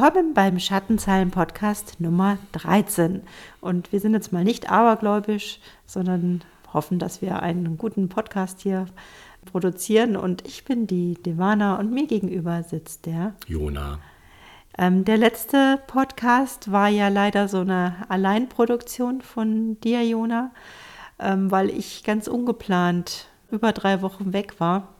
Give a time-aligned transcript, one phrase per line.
[0.00, 3.20] Willkommen beim Schattenzeilen-Podcast Nummer 13.
[3.60, 6.40] Und wir sind jetzt mal nicht abergläubisch, sondern
[6.72, 8.86] hoffen, dass wir einen guten Podcast hier
[9.44, 10.16] produzieren.
[10.16, 13.98] Und ich bin die Devana und mir gegenüber sitzt der Jona.
[14.78, 20.50] Ähm, der letzte Podcast war ja leider so eine Alleinproduktion von dir, Jona,
[21.18, 24.94] ähm, weil ich ganz ungeplant über drei Wochen weg war.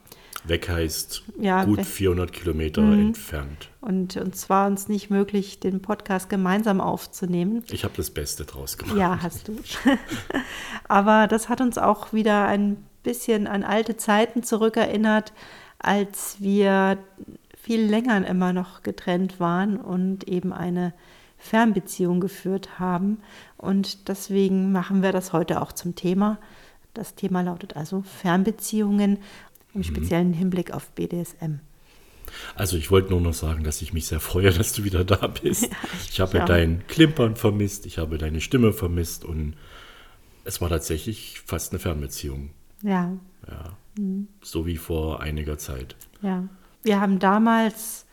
[0.44, 1.86] Weg heißt Ja, gut weg.
[1.86, 3.06] 400 Kilometer Mhm.
[3.06, 3.69] entfernt.
[3.80, 7.64] Und uns war uns nicht möglich, den Podcast gemeinsam aufzunehmen.
[7.70, 8.96] Ich habe das Beste draus gemacht.
[8.96, 9.56] Ja, hast du.
[10.88, 15.32] Aber das hat uns auch wieder ein bisschen an alte Zeiten zurückerinnert,
[15.78, 16.98] als wir
[17.56, 20.92] viel länger immer noch getrennt waren und eben eine
[21.38, 23.18] Fernbeziehung geführt haben.
[23.56, 26.38] Und deswegen machen wir das heute auch zum Thema.
[26.92, 29.18] Das Thema lautet also Fernbeziehungen
[29.72, 31.60] im speziellen Hinblick auf BDSM.
[32.54, 35.26] Also ich wollte nur noch sagen, dass ich mich sehr freue, dass du wieder da
[35.26, 35.68] bist.
[36.10, 36.44] ich habe ja.
[36.44, 39.54] dein Klimpern vermisst, ich habe deine Stimme vermisst und
[40.44, 42.50] es war tatsächlich fast eine Fernbeziehung.
[42.82, 43.12] Ja,
[43.48, 43.76] Ja.
[44.42, 45.96] So wie vor einiger Zeit.
[46.22, 46.44] Ja,
[46.82, 48.06] wir haben damals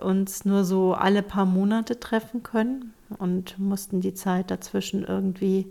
[0.00, 5.66] uns nur so alle paar Monate treffen können und mussten die Zeit dazwischen irgendwie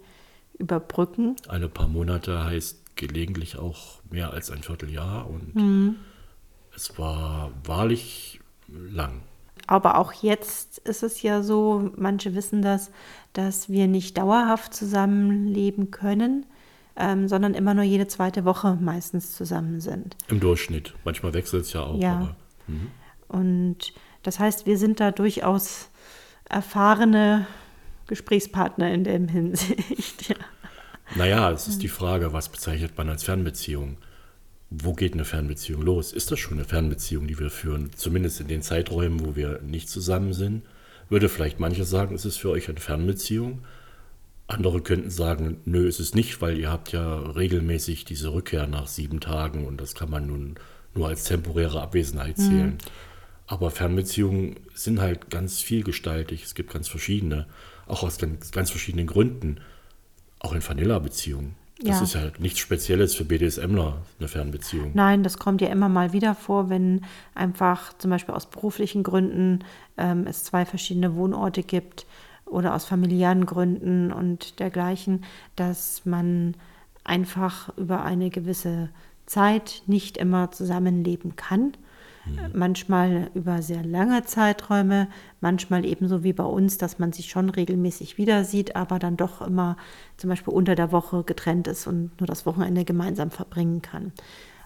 [0.58, 1.36] überbrücken.
[1.48, 5.96] Alle paar Monate heißt gelegentlich auch mehr als ein Vierteljahr und Mhm.
[6.76, 9.22] Es war wahrlich lang.
[9.68, 12.92] Aber auch jetzt ist es ja so, manche wissen das,
[13.34, 16.46] dass wir nicht dauerhaft zusammenleben können,
[16.96, 20.16] ähm, sondern immer nur jede zweite Woche meistens zusammen sind.
[20.28, 20.94] Im Durchschnitt.
[21.04, 22.00] Manchmal wechselt es ja auch.
[22.00, 22.36] Ja.
[22.68, 22.92] Mhm.
[23.28, 25.90] Und das heißt, wir sind da durchaus
[26.48, 27.48] erfahrene
[28.08, 30.30] Gesprächspartner in der Hinsicht.
[31.10, 31.18] Ja.
[31.18, 33.98] Naja, es ist die Frage, was bezeichnet man als Fernbeziehung?
[34.84, 36.12] Wo geht eine Fernbeziehung los?
[36.12, 37.92] Ist das schon eine Fernbeziehung, die wir führen?
[37.96, 40.64] Zumindest in den Zeiträumen, wo wir nicht zusammen sind.
[41.10, 43.64] Würde vielleicht manche sagen, es ist für euch eine Fernbeziehung.
[44.48, 48.88] Andere könnten sagen, nö, ist es nicht, weil ihr habt ja regelmäßig diese Rückkehr nach
[48.88, 50.56] sieben Tagen und das kann man nun
[50.94, 52.78] nur als temporäre Abwesenheit zählen.
[53.48, 56.44] Aber Fernbeziehungen sind halt ganz vielgestaltig.
[56.44, 57.48] Es gibt ganz verschiedene,
[57.88, 59.60] auch aus ganz, ganz verschiedenen Gründen.
[60.40, 61.56] Auch in Vanilla-Beziehungen.
[61.80, 62.04] Das Ja.
[62.04, 64.92] ist ja nichts Spezielles für BDSMler, eine Fernbeziehung.
[64.94, 67.02] Nein, das kommt ja immer mal wieder vor, wenn
[67.34, 69.60] einfach zum Beispiel aus beruflichen Gründen
[69.98, 72.06] ähm, es zwei verschiedene Wohnorte gibt
[72.46, 75.26] oder aus familiären Gründen und dergleichen,
[75.58, 76.56] dass man
[77.04, 78.90] einfach über eine gewisse
[79.26, 81.74] Zeit nicht immer zusammenleben kann.
[82.54, 85.08] Manchmal über sehr lange Zeiträume,
[85.42, 89.42] manchmal ebenso wie bei uns, dass man sich schon regelmäßig wieder sieht, aber dann doch
[89.42, 89.78] immer
[90.18, 94.12] zum Beispiel unter der Woche getrennt ist und nur das Wochenende gemeinsam verbringen kann.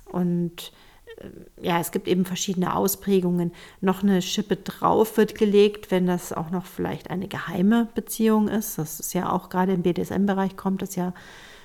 [0.05, 0.71] Und
[1.17, 3.51] äh, ja, es gibt eben verschiedene Ausprägungen.
[3.81, 8.77] Noch eine Schippe drauf wird gelegt, wenn das auch noch vielleicht eine geheime Beziehung ist.
[8.77, 11.13] Das ist ja auch gerade im BDSM-Bereich kommt es ja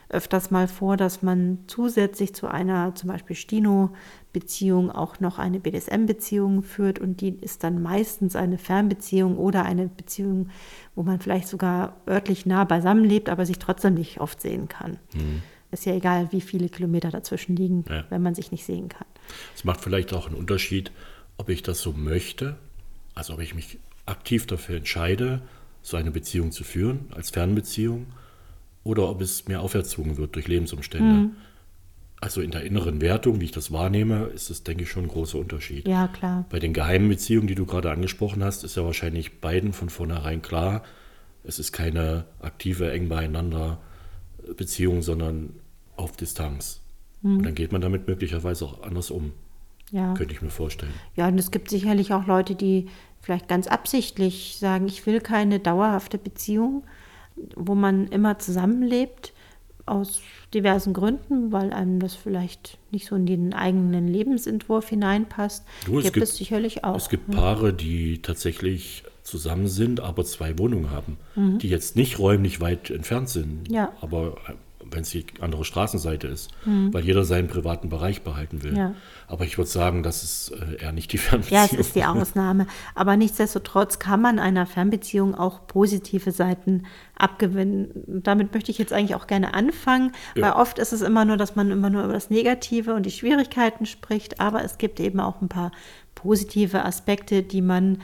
[0.08, 3.36] öfters mal vor, dass man zusätzlich zu einer zum Beispiel
[4.34, 9.86] Stino-Beziehung auch noch eine BDSM-Beziehung führt und die ist dann meistens eine Fernbeziehung oder eine
[9.88, 10.48] Beziehung,
[10.94, 14.98] wo man vielleicht sogar örtlich nah beisammen lebt, aber sich trotzdem nicht oft sehen kann.
[15.70, 18.04] Ist ja egal, wie viele Kilometer dazwischen liegen, Ja.
[18.10, 19.06] wenn man sich nicht sehen kann.
[19.54, 20.92] Es macht vielleicht auch einen Unterschied,
[21.36, 22.56] ob ich das so möchte,
[23.14, 25.40] also ob ich mich aktiv dafür entscheide,
[25.82, 28.06] so eine Beziehung zu führen, als Fernbeziehung,
[28.84, 31.30] oder ob es mir auferzogen wird durch Lebensumstände.
[32.24, 35.08] Also in der inneren Wertung, wie ich das wahrnehme, ist es, denke ich, schon ein
[35.08, 35.86] großer Unterschied.
[35.86, 36.46] Ja, klar.
[36.48, 40.40] Bei den geheimen Beziehungen, die du gerade angesprochen hast, ist ja wahrscheinlich beiden von vornherein
[40.40, 40.84] klar,
[41.42, 43.76] es ist keine aktive, eng beieinander
[44.56, 45.50] Beziehung, sondern
[45.96, 46.80] auf Distanz.
[47.22, 49.32] Und dann geht man damit möglicherweise auch anders um,
[49.90, 50.14] Ja.
[50.14, 50.94] könnte ich mir vorstellen.
[51.16, 52.86] Ja, und es gibt sicherlich auch Leute, die
[53.20, 56.84] vielleicht ganz absichtlich sagen, ich will keine dauerhafte Beziehung,
[57.54, 59.33] wo man immer zusammenlebt,
[59.86, 60.20] aus
[60.54, 65.64] diversen Gründen, weil einem das vielleicht nicht so in den eigenen Lebensentwurf hineinpasst.
[65.86, 66.96] Du, es gibt, gibt- es sicherlich auch.
[66.96, 72.60] Es gibt Paare, die tatsächlich zusammen sind, aber zwei Wohnungen haben, die jetzt nicht räumlich
[72.60, 73.74] weit entfernt sind, Mhm.
[73.74, 73.92] Ja.
[74.00, 74.36] aber
[74.90, 78.72] wenn es die andere Straßenseite ist, weil jeder seinen privaten Bereich behalten will.
[78.72, 78.76] Mhm.
[78.76, 78.94] Ja.
[79.26, 81.60] Aber ich würde sagen, das ist äh, eher nicht die Fernbeziehung.
[81.60, 82.66] Ja, es ist die Ausnahme.
[82.94, 86.84] Aber nichtsdestotrotz kann man einer Fernbeziehung auch positive Seiten
[87.16, 87.90] abgewinnen.
[88.06, 90.42] Damit möchte ich jetzt eigentlich auch gerne anfangen, Ja.
[90.46, 93.10] weil oft ist es immer nur, dass man immer nur über das Negative und die
[93.10, 95.72] Schwierigkeiten spricht, aber es gibt eben auch ein paar
[96.14, 97.98] positive Aspekte, die man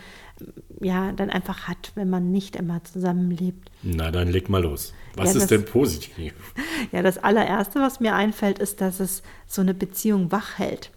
[0.80, 3.70] ja dann einfach hat, wenn man nicht immer zusammenlebt.
[3.82, 4.92] Na, dann leg mal los.
[5.16, 6.34] Was Ja, ist das- denn positiv?
[6.92, 10.90] Ja, das allererste, was mir einfällt, ist, dass es so eine Beziehung wach hält.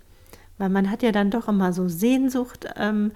[0.57, 3.11] Weil man hat ja dann doch immer so Sehnsucht ähm,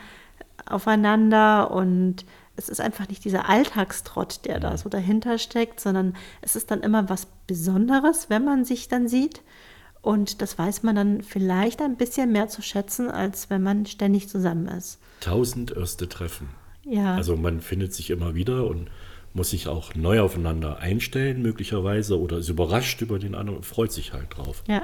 [0.65, 2.25] aufeinander und
[2.55, 6.81] es ist einfach nicht dieser Alltagstrott, der da so dahinter steckt, sondern es ist dann
[6.81, 9.41] immer was Besonderes, wenn man sich dann sieht.
[10.01, 14.29] Und das weiß man dann vielleicht ein bisschen mehr zu schätzen, als wenn man ständig
[14.29, 14.99] zusammen ist.
[15.19, 16.49] Tausend erste Treffen.
[16.83, 17.15] Ja.
[17.15, 18.89] Also man findet sich immer wieder und
[19.33, 23.91] muss sich auch neu aufeinander einstellen, möglicherweise, oder ist überrascht über den anderen und freut
[23.91, 24.63] sich halt drauf.
[24.67, 24.83] Ja.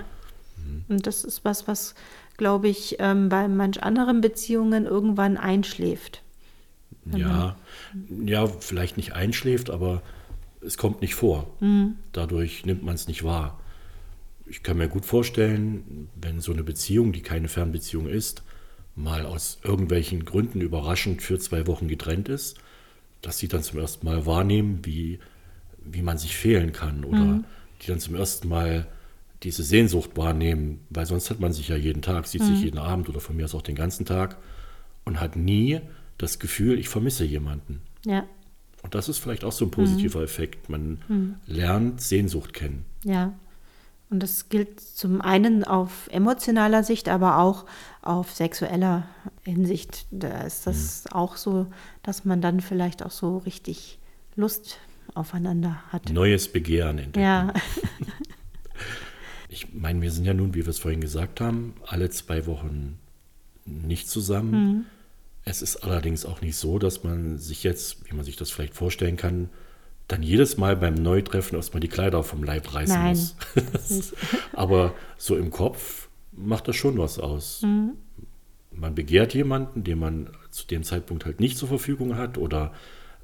[0.87, 1.95] Und das ist was, was,
[2.37, 6.21] glaube ich, ähm, bei manch anderen Beziehungen irgendwann einschläft.
[7.05, 7.57] Ja,
[8.25, 10.01] ja, vielleicht nicht einschläft, aber
[10.61, 11.47] es kommt nicht vor.
[12.13, 13.59] Dadurch nimmt man es nicht wahr.
[14.45, 18.43] Ich kann mir gut vorstellen, wenn so eine Beziehung, die keine Fernbeziehung ist,
[18.95, 22.57] mal aus irgendwelchen Gründen überraschend für zwei Wochen getrennt ist,
[23.21, 25.19] dass sie dann zum ersten Mal wahrnehmen, wie,
[25.83, 27.43] wie man sich fehlen kann oder
[27.81, 28.87] die dann zum ersten Mal
[29.43, 33.09] diese Sehnsucht wahrnehmen, weil sonst hat man sich ja jeden Tag, sieht sich jeden Abend
[33.09, 34.37] oder von mir aus auch den ganzen Tag
[35.05, 35.81] und hat nie
[36.17, 37.81] das Gefühl, ich vermisse jemanden.
[38.05, 38.25] Ja,
[38.83, 40.69] Und das ist vielleicht auch so ein positiver Effekt.
[40.69, 40.99] Man
[41.47, 42.85] lernt Sehnsucht kennen.
[43.03, 43.33] ja.
[44.13, 47.65] Und das gilt zum einen auf emotionaler Sicht, aber auch
[48.03, 49.07] auf sexueller
[49.41, 50.05] Hinsicht.
[50.11, 51.65] Da ist das auch so,
[52.03, 53.97] dass man dann vielleicht auch so richtig
[54.35, 54.77] Lust
[55.15, 56.11] aufeinander hat.
[56.11, 57.23] Neues Begehren entdecken.
[57.23, 57.53] Ja,
[59.49, 62.99] Ich meine, wir sind ja nun, wie wir es vorhin gesagt haben, alle zwei Wochen
[63.65, 64.85] nicht zusammen.
[65.43, 68.75] Es ist allerdings auch nicht so, dass man sich jetzt, wie man sich das vielleicht
[68.75, 69.49] vorstellen kann,
[70.07, 73.09] dann jedes Mal beim Neutreffen erstmal die Kleider vom Leib reißen Nein.
[73.11, 73.35] muss.
[74.53, 77.61] Aber so im Kopf macht das schon was aus.
[78.71, 82.73] Man begehrt jemanden, den man zu dem Zeitpunkt halt nicht zur Verfügung hat oder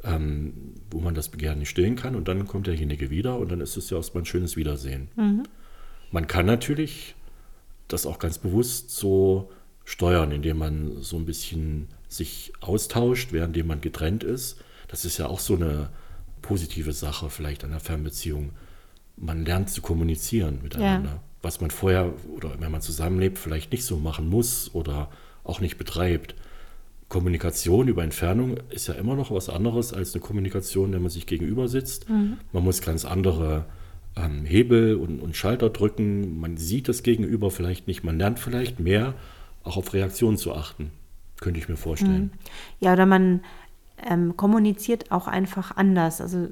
[0.04, 3.60] ähm, wo man das Begehren nicht stillen kann und dann kommt derjenige wieder und dann
[3.60, 5.10] ist es ja erstmal ein schönes Wiedersehen.
[6.12, 7.16] Man kann natürlich
[7.88, 9.52] das auch ganz bewusst so
[9.84, 14.64] steuern, indem man so ein bisschen sich austauscht, während man getrennt ist.
[14.88, 15.90] Das ist ja auch so eine
[16.42, 18.52] positive Sache vielleicht an der Fernbeziehung.
[19.18, 23.98] Man lernt zu kommunizieren miteinander, was man vorher oder wenn man zusammenlebt vielleicht nicht so
[23.98, 25.10] machen muss oder
[25.44, 26.36] auch nicht betreibt.
[27.10, 31.26] Kommunikation über Entfernung ist ja immer noch was anderes als eine Kommunikation, wenn man sich
[31.26, 32.08] gegenüber sitzt.
[32.08, 33.66] Man muss ganz andere
[34.16, 36.40] ähm, Hebel und, und Schalter drücken.
[36.40, 38.04] Man sieht das Gegenüber vielleicht nicht.
[38.04, 39.16] Man lernt vielleicht mehr,
[39.64, 40.92] auch auf Reaktionen zu achten.
[41.42, 42.32] Könnte ich mir vorstellen.
[42.80, 43.42] ja oder man
[44.08, 46.22] ähm, kommuniziert auch einfach anders.
[46.22, 46.50] Also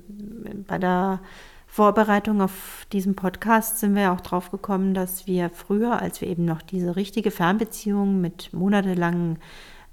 [0.67, 1.19] bei der
[1.67, 6.45] Vorbereitung auf diesen Podcast sind wir auch drauf gekommen, dass wir früher, als wir eben
[6.45, 9.37] noch diese richtige Fernbeziehung mit monatelangen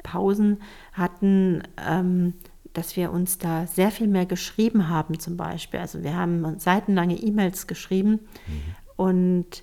[0.03, 0.63] Pausen
[0.93, 2.35] hatten, ähm,
[2.73, 5.81] dass wir uns da sehr viel mehr geschrieben haben zum Beispiel.
[5.81, 8.21] Also wir haben seitenlange E-Mails geschrieben
[8.97, 9.63] und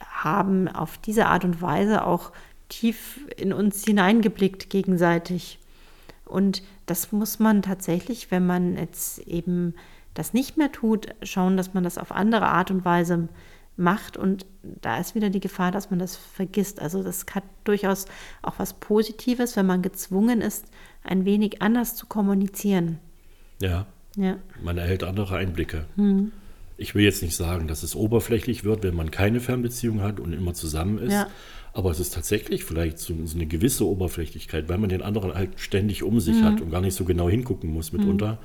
[0.00, 2.32] haben auf diese Art und Weise auch
[2.68, 5.58] tief in uns hineingeblickt gegenseitig.
[6.24, 9.74] Und das muss man tatsächlich, wenn man jetzt eben
[10.14, 13.28] das nicht mehr tut, schauen, dass man das auf andere Art und Weise
[13.76, 14.16] macht.
[14.16, 16.80] Und da ist wieder die Gefahr, dass man das vergisst.
[16.80, 18.06] Also das hat durchaus
[18.42, 20.66] auch was Positives, wenn man gezwungen ist,
[21.04, 22.98] ein wenig anders zu kommunizieren.
[23.60, 23.86] Ja,
[24.16, 25.84] Ja, man erhält andere Einblicke.
[26.76, 30.32] Ich will jetzt nicht sagen, dass es oberflächlich wird, wenn man keine Fernbeziehung hat und
[30.32, 31.12] immer zusammen ist.
[31.12, 31.28] Ja.
[31.78, 35.60] Aber es ist tatsächlich vielleicht so, so eine gewisse Oberflächlichkeit, weil man den anderen halt
[35.60, 38.38] ständig um sich hat und gar nicht so genau hingucken muss mitunter.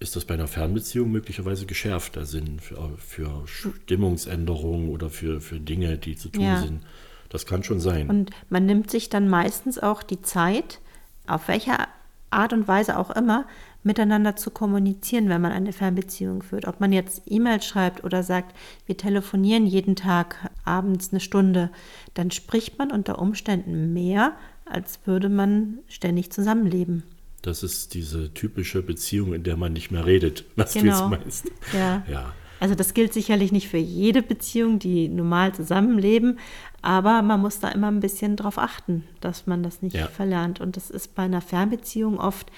[0.00, 5.96] Ist das bei einer Fernbeziehung möglicherweise geschärfter Sinn für, für Stimmungsänderungen oder für, für Dinge,
[5.96, 6.58] die zu tun Ja.
[6.58, 6.82] sind?
[7.30, 8.10] Das kann schon sein.
[8.10, 10.80] Und man nimmt sich dann meistens auch die Zeit,
[11.26, 11.88] auf welcher
[12.28, 13.46] Art und Weise auch immer,
[13.82, 16.66] miteinander zu kommunizieren, wenn man eine Fernbeziehung führt.
[16.66, 18.54] Ob man jetzt E-Mails schreibt oder sagt,
[18.86, 21.70] wir telefonieren jeden Tag abends eine Stunde,
[22.14, 24.32] dann spricht man unter Umständen mehr,
[24.66, 27.04] als würde man ständig zusammenleben.
[27.42, 30.92] Das ist diese typische Beziehung, in der man nicht mehr redet, was du Genau.
[31.00, 31.50] jetzt meinst.
[31.72, 32.02] Ja.
[32.10, 32.32] Ja.
[32.60, 36.38] Also das gilt sicherlich nicht für jede Beziehung, die normal zusammenleben,
[36.82, 40.08] aber man muss da immer ein bisschen drauf achten, dass man das nicht Ja.
[40.08, 40.60] verlernt.
[40.60, 42.52] Und das ist bei einer Fernbeziehung oft,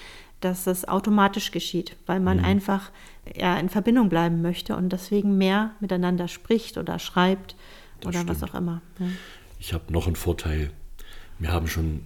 [0.44, 2.44] dass das automatisch geschieht, weil man Mhm.
[2.44, 2.90] einfach
[3.36, 7.54] ja, in Verbindung bleiben möchte und deswegen mehr miteinander spricht oder schreibt
[8.00, 8.50] Das oder was stimmt.
[8.54, 8.82] auch immer.
[8.98, 9.06] Ja.
[9.60, 10.70] Ich habe noch einen Vorteil.
[11.38, 12.02] Mir haben schon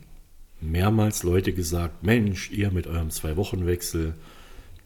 [0.61, 4.15] mehrmals Leute gesagt, Mensch, ihr mit eurem Zwei-Wochen-Wechsel,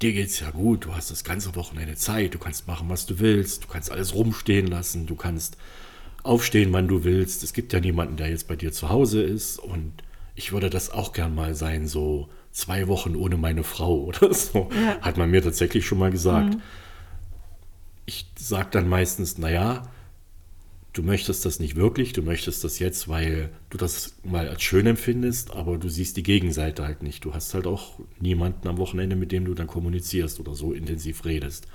[0.02, 3.18] dir geht's ja gut, du hast das ganze Wochenende Zeit, du kannst machen, was du
[3.18, 5.56] willst, du kannst alles rumstehen lassen, du kannst
[6.22, 7.42] aufstehen, wann du willst.
[7.42, 9.92] Es gibt ja niemanden, der jetzt bei dir zu Hause ist und
[10.36, 14.68] ich würde das auch gern mal sein, so zwei Wochen ohne meine Frau oder so.
[14.72, 15.00] Ja.
[15.00, 16.56] Hat man mir tatsächlich schon mal gesagt.
[18.06, 19.84] Ich sage dann meistens, naja,
[20.92, 24.86] du möchtest das nicht wirklich, du möchtest das jetzt, weil du das mal als schön
[24.86, 27.24] empfindest, aber du siehst die Gegenseite halt nicht.
[27.24, 31.24] Du hast halt auch niemanden am Wochenende, mit dem du dann kommunizierst oder so intensiv
[31.24, 31.68] redest.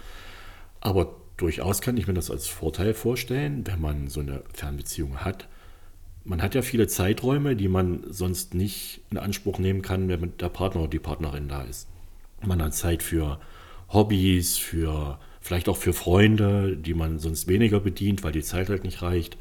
[0.81, 5.47] Aber durchaus kann ich mir das als Vorteil vorstellen, wenn man so eine Fernbeziehung hat.
[6.25, 10.49] Man hat ja viele Zeiträume, die man sonst nicht in Anspruch nehmen kann, wenn der
[10.49, 11.87] Partner oder die Partnerin da ist.
[12.43, 13.39] Man hat Zeit für
[13.89, 18.83] Hobbys, für vielleicht auch für Freunde, die man sonst weniger bedient, weil die Zeit halt
[18.83, 19.37] nicht reicht.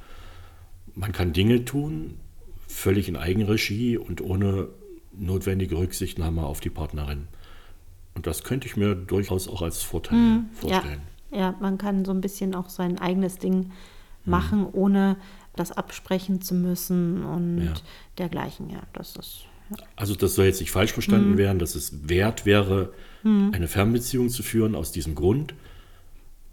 [0.95, 2.19] Man kann Dinge tun,
[2.69, 4.69] völlig in Eigenregie und ohne
[5.12, 7.29] notwendige Rücksichtnahme auf die Partnerin.
[8.14, 11.00] Und das könnte ich mir durchaus auch als Vorteil hm, vorstellen.
[11.31, 13.73] Ja, ja, man kann so ein bisschen auch sein eigenes Ding
[14.25, 14.69] machen, hm.
[14.73, 15.17] ohne
[15.56, 17.73] das absprechen zu müssen und ja.
[18.18, 18.70] dergleichen.
[18.70, 19.44] Ja, das ist.
[19.70, 19.76] Ja.
[19.96, 21.38] Also das soll jetzt nicht falsch verstanden hm.
[21.38, 22.92] werden, dass es wert wäre,
[23.23, 23.52] hm.
[23.54, 25.54] eine Fernbeziehung zu führen aus diesem Grund.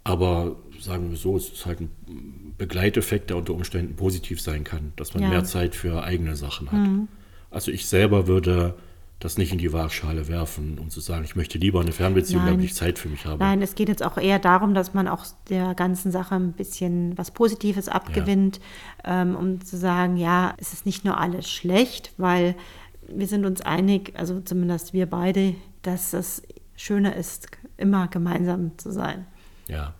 [0.04, 4.92] Aber sagen wir so, es ist halt ein Begleiteffekt, der unter Umständen positiv sein kann,
[4.96, 5.28] dass man ja.
[5.28, 6.78] mehr Zeit für eigene Sachen hat.
[6.78, 7.08] Mhm.
[7.50, 8.74] Also ich selber würde
[9.22, 12.64] das nicht in die Waagschale werfen, um zu sagen, ich möchte lieber eine Fernbeziehung, damit
[12.64, 13.38] ich Zeit für mich habe.
[13.38, 17.16] Nein, es geht jetzt auch eher darum, dass man auch der ganzen Sache ein bisschen
[17.16, 18.60] was Positives abgewinnt,
[19.04, 19.22] ja.
[19.22, 22.56] ähm, um zu sagen, ja, es ist nicht nur alles schlecht, weil
[23.08, 26.42] wir sind uns einig, also zumindest wir beide, dass es
[26.74, 29.26] schöner ist, immer gemeinsam zu sein.
[29.68, 29.94] Ja.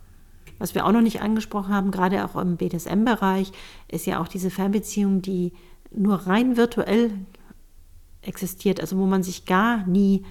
[0.59, 3.51] Was wir auch noch nicht angesprochen haben, gerade auch im BDSM-Bereich,
[3.87, 5.53] ist ja auch diese Fernbeziehung, die
[5.95, 7.11] nur rein virtuell
[8.25, 10.23] existiert, also wo man sich gar nie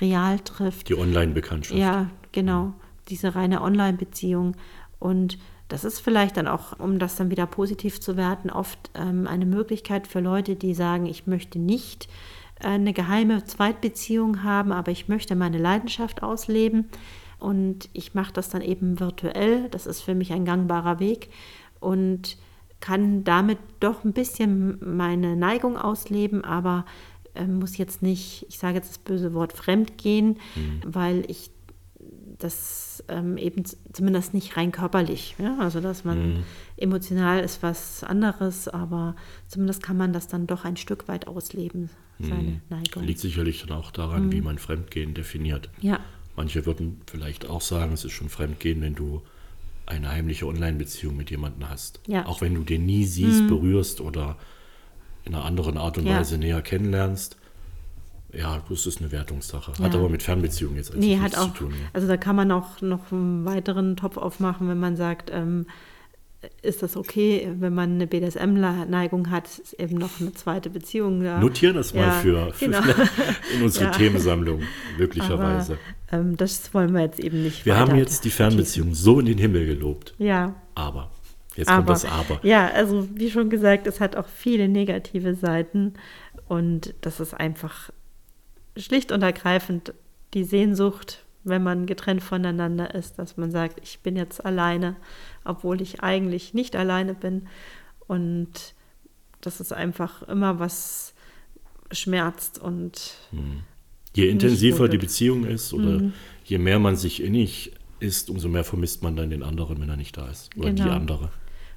[0.00, 0.88] real trifft.
[0.88, 1.78] Die Online-Bekanntschaft.
[1.78, 2.72] Ja, genau.
[3.08, 4.56] Diese reine Online-Beziehung.
[4.98, 9.26] Und das ist vielleicht dann auch, um das dann wieder positiv zu werten, oft ähm,
[9.26, 12.08] eine Möglichkeit für Leute, die sagen, ich möchte nicht
[12.60, 16.88] äh, eine geheime Zweitbeziehung haben, aber ich möchte meine Leidenschaft ausleben
[17.38, 19.68] und ich mache das dann eben virtuell.
[19.70, 21.30] Das ist für mich ein gangbarer Weg
[21.80, 22.36] und
[22.80, 26.84] kann damit doch ein bisschen meine Neigung ausleben, aber
[27.46, 30.80] muss jetzt nicht, ich sage jetzt das böse Wort fremd gehen, mhm.
[30.84, 31.50] weil ich
[32.38, 35.34] das ähm, eben zumindest nicht rein körperlich.
[35.38, 35.56] Ja?
[35.58, 36.42] Also dass man mhm.
[36.76, 39.16] emotional ist was anderes, aber
[39.48, 42.60] zumindest kann man das dann doch ein Stück weit ausleben, seine mhm.
[42.68, 43.04] Neigung.
[43.04, 44.44] Liegt sicherlich dann auch daran, wie mhm.
[44.44, 45.70] man Fremdgehen definiert.
[45.80, 46.00] Ja.
[46.36, 49.22] Manche würden vielleicht auch sagen, es ist schon Fremdgehen, wenn du
[49.86, 52.00] eine heimliche Online-Beziehung mit jemandem hast.
[52.06, 52.26] Ja.
[52.26, 53.48] Auch wenn du den nie siehst, mhm.
[53.48, 54.38] berührst oder
[55.24, 56.18] in einer anderen Art und ja.
[56.18, 57.36] Weise näher kennenlernst.
[58.32, 59.72] Ja, das ist eine Wertungssache.
[59.78, 59.84] Ja.
[59.84, 61.74] Hat aber mit Fernbeziehungen jetzt nee, hat auch, zu tun.
[61.92, 65.66] Also da kann man auch noch einen weiteren Topf aufmachen, wenn man sagt, ähm,
[66.62, 71.38] ist das okay, wenn man eine BDSM-Neigung hat, ist eben noch eine zweite Beziehung da.
[71.38, 72.80] Notieren das mal für, für genau.
[73.56, 73.90] in unsere ja.
[73.92, 74.62] Themensammlung,
[74.98, 75.78] möglicherweise.
[76.08, 77.64] Aber, ähm, das wollen wir jetzt eben nicht.
[77.64, 80.14] Wir haben jetzt die Fernbeziehung so in den Himmel gelobt.
[80.18, 80.54] Ja.
[80.74, 81.10] Aber.
[81.56, 82.40] Jetzt aber, kommt das Aber.
[82.42, 85.94] Ja, also wie schon gesagt, es hat auch viele negative Seiten
[86.48, 87.90] und das ist einfach
[88.76, 89.94] schlicht und ergreifend
[90.34, 94.96] die Sehnsucht wenn man getrennt voneinander ist, dass man sagt, ich bin jetzt alleine,
[95.44, 97.46] obwohl ich eigentlich nicht alleine bin.
[98.06, 98.74] Und
[99.42, 101.14] das ist einfach immer was
[101.92, 103.60] schmerzt und hm.
[104.16, 106.12] je intensiver die Beziehung ist oder mhm.
[106.44, 109.96] je mehr man sich innig ist, umso mehr vermisst man dann den anderen, wenn er
[109.96, 110.84] nicht da ist oder genau.
[110.84, 111.30] die andere.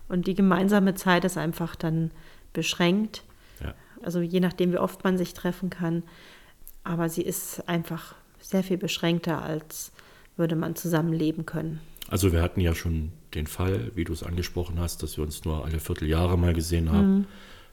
[0.08, 2.12] Und die gemeinsame Zeit ist einfach dann
[2.54, 3.24] beschränkt.
[3.62, 3.74] Ja.
[4.02, 6.04] Also je nachdem, wie oft man sich treffen kann.
[6.84, 9.92] Aber sie ist einfach sehr viel beschränkter, als
[10.38, 11.82] würde man zusammenleben können.
[12.08, 15.44] Also wir hatten ja schon den Fall, wie du es angesprochen hast, dass wir uns
[15.44, 17.18] nur alle Vierteljahre mal gesehen haben.
[17.18, 17.26] Mhm.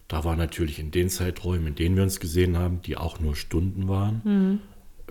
[0.08, 3.36] Da war natürlich in den Zeiträumen, in denen wir uns gesehen haben, die auch nur
[3.36, 4.60] Stunden waren, mhm.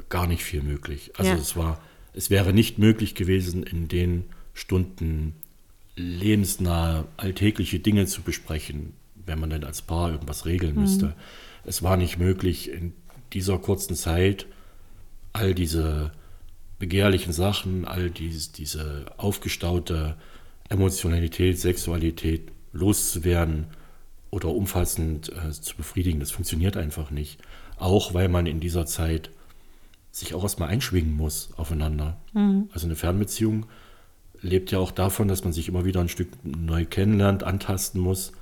[0.10, 1.13] gar nicht viel möglich.
[1.18, 1.38] Also ja.
[1.38, 1.82] es war,
[2.13, 5.36] es wäre nicht möglich gewesen, in den Stunden
[6.24, 8.94] lebensnahe, alltägliche Dinge zu besprechen,
[9.25, 11.08] wenn man dann als Paar irgendwas regeln müsste.
[11.08, 11.13] Mhm.
[11.65, 12.94] Es war nicht möglich, in
[13.34, 14.46] dieser kurzen Zeit
[15.34, 16.12] all diese
[16.80, 20.15] begehrlichen Sachen, all dies, diese aufgestaute
[20.70, 23.68] Emotionalität, Sexualität loszuwerden
[24.32, 27.39] oder umfassend äh, zu befriedigen, das funktioniert einfach nicht.
[27.77, 29.30] Auch weil man in dieser Zeit
[30.12, 32.18] sich auch erstmal einschwingen muss aufeinander.
[32.34, 32.70] Mhm.
[32.72, 33.65] Also eine Fernbeziehung
[34.44, 38.34] lebt ja auch davon, dass man sich immer wieder ein Stück neu kennenlernt, antasten muss.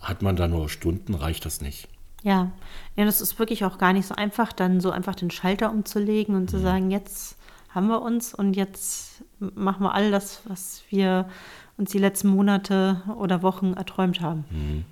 [0.00, 1.88] Hat man da nur Stunden, reicht das nicht.
[2.22, 2.50] Ja,
[2.96, 6.34] ja, das ist wirklich auch gar nicht so einfach, dann so einfach den Schalter umzulegen
[6.34, 6.62] und zu mhm.
[6.62, 7.36] sagen, jetzt
[7.70, 11.28] haben wir uns und jetzt machen wir all das, was wir
[11.76, 14.44] uns die letzten Monate oder Wochen erträumt haben.
[14.50, 14.84] Mhm.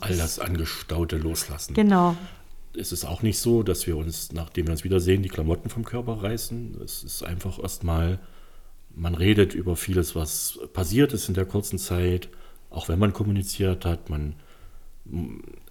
[0.00, 1.74] All das Angestaute loslassen.
[1.74, 2.16] Genau.
[2.76, 5.84] Es ist auch nicht so, dass wir uns, nachdem wir uns wiedersehen, die Klamotten vom
[5.84, 6.78] Körper reißen.
[6.84, 8.18] Es ist einfach erstmal,
[8.96, 12.28] man redet über vieles, was passiert ist in der kurzen Zeit.
[12.70, 14.34] Auch wenn man kommuniziert hat, man,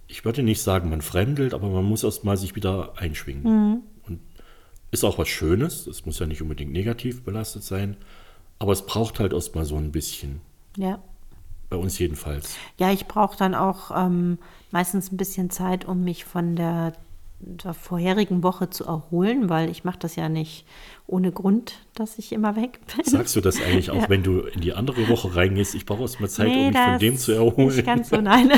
[0.08, 3.44] ich würde nicht sagen, man fremdelt, aber man muss erst mal sich wieder einschwingen.
[3.44, 3.82] Mhm.
[4.08, 4.20] Und
[4.92, 7.98] ist auch was Schönes, es muss ja nicht unbedingt negativ belastet sein,
[8.60, 10.40] aber es braucht halt erst mal so ein bisschen.
[10.78, 11.00] Ja.
[11.70, 12.56] Bei uns jedenfalls.
[12.78, 14.38] Ja, ich brauche dann auch ähm,
[14.72, 16.94] meistens ein bisschen Zeit, um mich von der,
[17.40, 20.66] der vorherigen Woche zu erholen, weil ich mache das ja nicht
[21.06, 23.06] ohne Grund, dass ich immer weg bin.
[23.06, 24.10] Sagst du das eigentlich auch, ja.
[24.10, 25.76] wenn du in die andere Woche reingehst?
[25.76, 27.68] Ich brauche erst mal Zeit, nee, um mich von dem zu erholen.
[27.68, 28.50] Nicht ganz so, nein.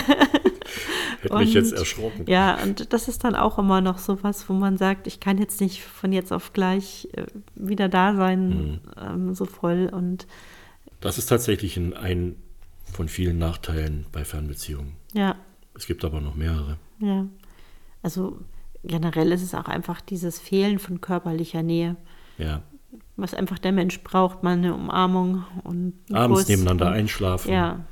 [1.21, 2.25] Hätte und, mich jetzt erschrocken.
[2.27, 5.39] Ja, und das ist dann auch immer noch so was, wo man sagt, ich kann
[5.39, 8.79] jetzt nicht von jetzt auf gleich äh, wieder da sein, mhm.
[9.01, 9.89] ähm, so voll.
[9.91, 10.27] Und
[11.01, 12.35] das ist tatsächlich ein, ein
[12.91, 14.93] von vielen Nachteilen bei Fernbeziehungen.
[15.13, 15.35] Ja.
[15.73, 16.77] Es gibt aber noch mehrere.
[16.99, 17.25] Ja.
[18.01, 18.39] Also
[18.87, 21.95] generell ist es auch einfach dieses Fehlen von körperlicher Nähe.
[22.37, 22.61] Ja.
[23.15, 27.51] Was einfach der Mensch braucht, mal eine Umarmung und abends Kuss nebeneinander und, einschlafen.
[27.51, 27.85] Ja.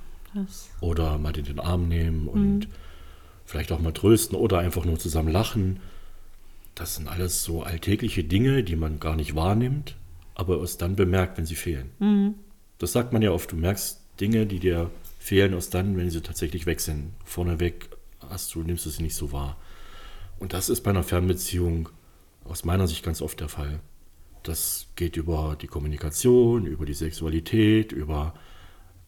[0.81, 2.67] Oder mal in den Arm nehmen und mhm.
[3.45, 5.79] vielleicht auch mal trösten oder einfach nur zusammen lachen.
[6.75, 9.95] Das sind alles so alltägliche Dinge, die man gar nicht wahrnimmt,
[10.35, 11.91] aber erst dann bemerkt, wenn sie fehlen.
[11.99, 12.35] Mhm.
[12.77, 13.51] Das sagt man ja oft.
[13.51, 17.13] Du merkst Dinge, die dir fehlen, erst dann, wenn sie tatsächlich weg sind.
[17.23, 17.89] Vorneweg
[18.29, 19.55] hast du, nimmst du sie nicht so wahr.
[20.39, 21.89] Und das ist bei einer Fernbeziehung
[22.43, 23.79] aus meiner Sicht ganz oft der Fall.
[24.43, 28.35] Das geht über die Kommunikation, über die Sexualität, über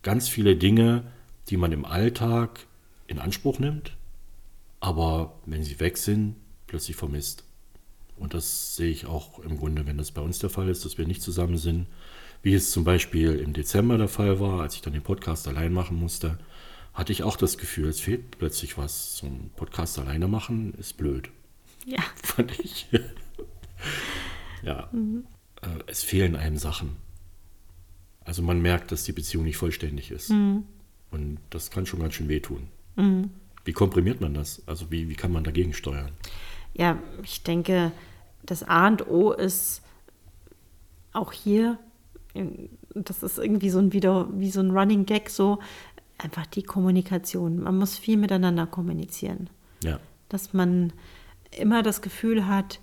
[0.02, 1.04] ganz viele Dinge,
[1.50, 2.66] die man im Alltag
[3.08, 3.96] in Anspruch nimmt,
[4.80, 7.44] aber wenn sie weg sind, plötzlich vermisst.
[8.18, 10.98] Und das sehe ich auch im Grunde, wenn das bei uns der Fall ist, dass
[10.98, 11.88] wir nicht zusammen sind,
[12.42, 15.74] wie es zum Beispiel im Dezember der Fall war, als ich dann den Podcast allein
[15.74, 16.38] machen musste,
[16.98, 19.18] hatte ich auch das Gefühl, es fehlt plötzlich was.
[19.18, 21.30] So ein Podcast alleine machen ist blöd.
[21.86, 22.00] Ja.
[22.24, 22.88] Fand ich.
[24.64, 24.90] ja.
[24.92, 25.26] Mhm.
[25.86, 26.98] Es fehlen einem Sachen.
[28.26, 30.32] Also man merkt, dass die Beziehung nicht vollständig ist.
[30.32, 30.64] Mhm.
[31.12, 32.68] Und das kann schon ganz schön wehtun.
[32.96, 33.30] Mhm.
[33.64, 34.64] Wie komprimiert man das?
[34.66, 36.12] Also wie, wie kann man dagegen steuern?
[36.74, 37.92] Ja, ich denke,
[38.42, 39.84] das A und O ist
[41.14, 41.78] auch hier
[42.94, 45.60] das ist irgendwie so ein wieder wie so ein Running Gag so
[46.18, 47.62] einfach die Kommunikation.
[47.62, 49.50] Man muss viel miteinander kommunizieren.
[49.84, 50.00] Ja.
[50.30, 50.94] Dass man
[51.52, 52.80] immer das Gefühl hat,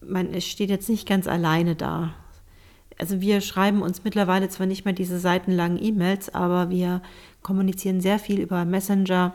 [0.00, 2.14] man steht jetzt nicht ganz alleine da.
[2.98, 7.02] Also wir schreiben uns mittlerweile zwar nicht mehr diese seitenlangen E-Mails, aber wir
[7.42, 9.34] kommunizieren sehr viel über Messenger,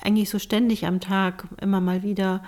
[0.00, 2.42] eigentlich so ständig am Tag, immer mal wieder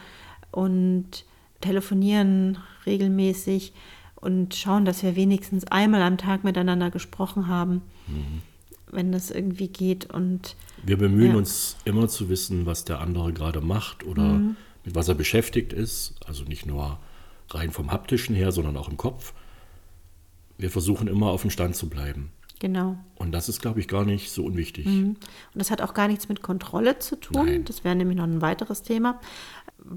[0.51, 1.25] und
[1.61, 3.73] telefonieren regelmäßig
[4.17, 8.43] und schauen, dass wir wenigstens einmal am Tag miteinander gesprochen haben, mhm.
[8.91, 10.13] Wenn das irgendwie geht.
[10.13, 11.37] Und wir bemühen ja.
[11.37, 14.57] uns immer zu wissen, was der andere gerade macht oder mhm.
[14.85, 16.15] mit was er beschäftigt ist.
[16.27, 16.99] Also nicht nur
[17.51, 19.33] rein vom haptischen her, sondern auch im Kopf.
[20.57, 22.31] Wir versuchen immer auf dem Stand zu bleiben.
[22.61, 22.97] Genau.
[23.15, 24.87] Und das ist, glaube ich, gar nicht so unwichtig.
[24.87, 25.11] Mhm.
[25.11, 25.19] Und
[25.55, 27.47] das hat auch gar nichts mit Kontrolle zu tun.
[27.47, 27.65] Nein.
[27.65, 29.21] Das wäre nämlich noch ein weiteres Thema.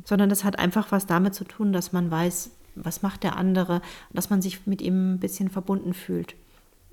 [0.06, 3.82] Sondern das hat einfach was damit zu tun, dass man weiß, was macht der andere,
[4.14, 6.36] dass man sich mit ihm ein bisschen verbunden fühlt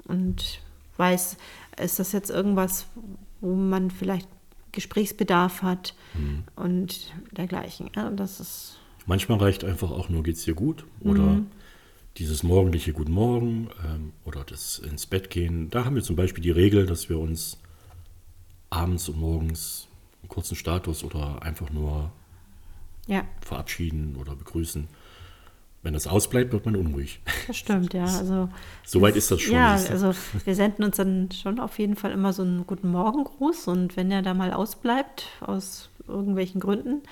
[0.05, 0.61] und
[0.99, 1.37] weiß,
[1.81, 2.87] ist das jetzt irgendwas,
[3.41, 4.29] wo man vielleicht
[4.73, 6.45] Gesprächsbedarf hat mhm.
[6.57, 7.91] und dergleichen.
[7.95, 10.85] Ja, das ist Manchmal reicht einfach auch nur, geht's dir gut?
[11.01, 11.47] Oder mhm.
[12.19, 15.71] dieses morgendliche Guten Morgen ähm, oder das ins Bett gehen.
[15.71, 17.57] Da haben wir zum Beispiel die Regel, dass wir uns
[18.69, 19.89] abends und morgens
[20.21, 22.13] einen kurzen Status oder einfach nur
[23.07, 23.25] ja.
[23.41, 24.89] verabschieden oder begrüßen.
[25.89, 27.19] Wenn das ausbleibt, wird man unruhig.
[27.47, 28.05] Das stimmt, ja.
[28.19, 28.51] Also,
[28.85, 29.55] Soweit ist das schon.
[29.55, 30.13] Ja, also
[30.45, 34.11] wir senden uns dann schon auf jeden Fall immer so einen guten Morgengruß und wenn
[34.11, 37.05] er da mal ausbleibt, aus irgendwelchen Gründen,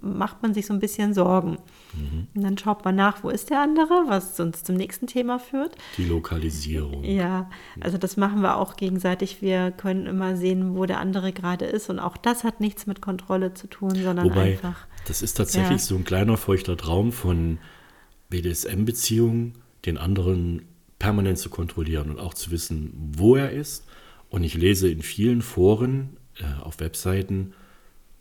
[0.00, 1.58] macht man sich so ein bisschen Sorgen.
[1.94, 2.28] Mhm.
[2.32, 5.74] Und dann schaut man nach, wo ist der andere, was uns zum nächsten Thema führt.
[5.96, 7.02] Die Lokalisierung.
[7.02, 9.42] Ja, also das machen wir auch gegenseitig.
[9.42, 11.90] Wir können immer sehen, wo der andere gerade ist.
[11.90, 14.86] Und auch das hat nichts mit Kontrolle zu tun, sondern Wobei, einfach.
[15.08, 15.86] Das ist tatsächlich ja.
[15.86, 17.58] so ein kleiner feuchter Traum von
[18.32, 19.52] BDSM-Beziehungen,
[19.84, 20.62] den anderen
[20.98, 23.84] permanent zu kontrollieren und auch zu wissen, wo er ist.
[24.30, 27.52] Und ich lese in vielen Foren äh, auf Webseiten,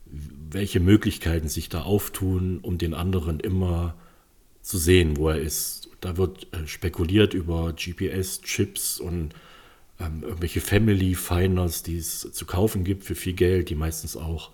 [0.05, 3.95] welche Möglichkeiten sich da auftun, um den anderen immer
[4.61, 5.89] zu sehen, wo er ist.
[6.01, 9.29] Da wird äh, spekuliert über GPS-Chips und
[9.99, 14.51] ähm, irgendwelche Family Finders, die es zu kaufen gibt für viel Geld, die meistens auch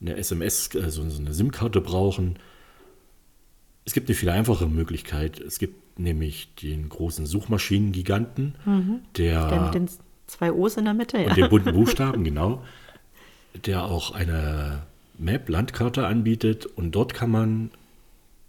[0.00, 2.38] eine SMS, also eine SIM-Karte brauchen
[3.84, 5.40] es gibt eine viel einfachere Möglichkeit.
[5.40, 9.00] Es gibt nämlich den großen Suchmaschinengiganten, mhm.
[9.16, 9.88] der, der mit den
[10.26, 11.28] zwei O's in der Mitte, ja.
[11.28, 12.62] Und den bunten Buchstaben, genau.
[13.66, 14.82] Der auch eine
[15.18, 17.70] Map, Landkarte anbietet und dort kann man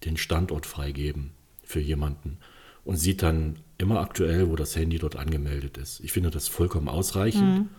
[0.05, 1.31] den Standort freigeben
[1.63, 2.37] für jemanden
[2.85, 5.99] und sieht dann immer aktuell, wo das Handy dort angemeldet ist.
[6.01, 7.59] Ich finde das vollkommen ausreichend.
[7.59, 7.69] Mhm.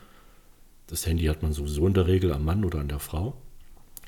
[0.87, 3.35] Das Handy hat man sowieso in der Regel am Mann oder an der Frau.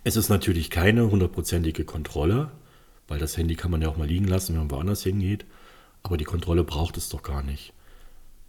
[0.04, 2.50] Es ist natürlich keine hundertprozentige Kontrolle,
[3.08, 5.44] weil das Handy kann man ja auch mal liegen lassen, wenn man woanders hingeht.
[6.02, 7.72] Aber die Kontrolle braucht es doch gar nicht.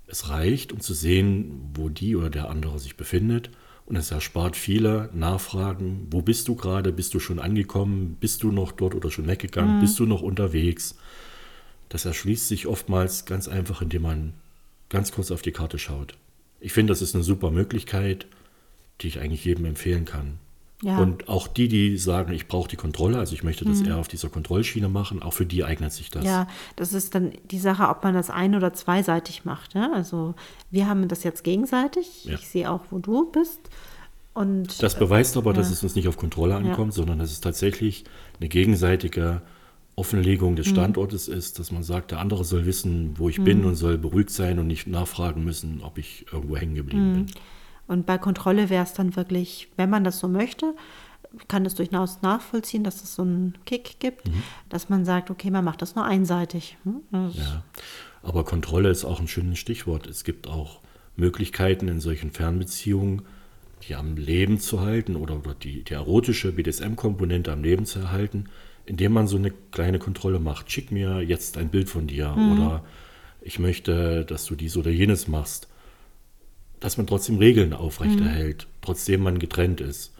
[0.07, 3.49] Es reicht, um zu sehen, wo die oder der andere sich befindet.
[3.85, 6.07] Und es erspart viele Nachfragen.
[6.11, 6.91] Wo bist du gerade?
[6.91, 8.17] Bist du schon angekommen?
[8.19, 9.77] Bist du noch dort oder schon weggegangen?
[9.77, 9.81] Mhm.
[9.81, 10.97] Bist du noch unterwegs?
[11.89, 14.33] Das erschließt sich oftmals ganz einfach, indem man
[14.89, 16.17] ganz kurz auf die Karte schaut.
[16.59, 18.27] Ich finde, das ist eine super Möglichkeit,
[19.01, 20.39] die ich eigentlich jedem empfehlen kann.
[20.83, 20.99] Ja.
[20.99, 23.87] Und auch die, die sagen, ich brauche die Kontrolle, also ich möchte das mhm.
[23.87, 26.23] eher auf dieser Kontrollschiene machen, auch für die eignet sich das.
[26.23, 29.73] Ja, das ist dann die Sache, ob man das ein- oder zweiseitig macht.
[29.73, 29.91] Ne?
[29.93, 30.35] Also
[30.69, 32.25] wir haben das jetzt gegenseitig.
[32.25, 32.35] Ja.
[32.35, 33.59] Ich sehe auch, wo du bist.
[34.35, 35.57] Und, das beweist aber, ja.
[35.57, 38.03] dass es uns nicht auf Kontrolle ankommt, sondern dass es tatsächlich
[38.39, 39.41] eine gegenseitige
[39.95, 40.71] Offenlegung des mhm.
[40.71, 41.37] Standortes mhm.
[41.37, 43.43] ist, dass man sagt, der andere soll wissen, wo ich mhm.
[43.45, 47.25] bin und soll beruhigt sein und nicht nachfragen müssen, ob ich irgendwo hängen geblieben mhm.
[47.25, 47.25] bin.
[47.87, 50.75] Und bei Kontrolle wäre es dann wirklich, wenn man das so möchte,
[51.47, 54.43] kann es durchaus nachvollziehen, dass es so einen Kick gibt, mhm.
[54.69, 56.77] dass man sagt, okay, man macht das nur einseitig.
[56.83, 57.63] Hm, das ja,
[58.23, 60.07] aber Kontrolle ist auch ein schönes Stichwort.
[60.07, 60.81] Es gibt auch
[61.15, 63.23] Möglichkeiten in solchen Fernbeziehungen,
[63.87, 68.45] die am Leben zu halten oder, oder die, die erotische BDSM-Komponente am Leben zu erhalten,
[68.85, 70.71] indem man so eine kleine Kontrolle macht.
[70.71, 72.53] Schick mir jetzt ein Bild von dir mhm.
[72.53, 72.83] oder
[73.41, 75.67] ich möchte, dass du dies oder jenes machst
[76.79, 78.77] dass man trotzdem Regeln aufrechterhält, mhm.
[78.81, 80.13] trotzdem man getrennt ist.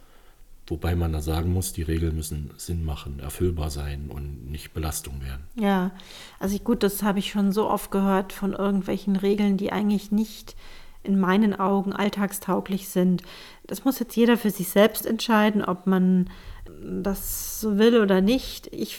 [0.66, 5.22] Wobei man da sagen muss, die Regeln müssen Sinn machen, erfüllbar sein und nicht Belastung
[5.22, 5.44] werden.
[5.54, 5.92] Ja,
[6.38, 10.56] also gut, das habe ich schon so oft gehört von irgendwelchen Regeln, die eigentlich nicht
[11.02, 13.22] in meinen Augen alltagstauglich sind.
[13.66, 16.28] Das muss jetzt jeder für sich selbst entscheiden, ob man
[16.82, 18.68] das so will oder nicht.
[18.72, 18.98] Ich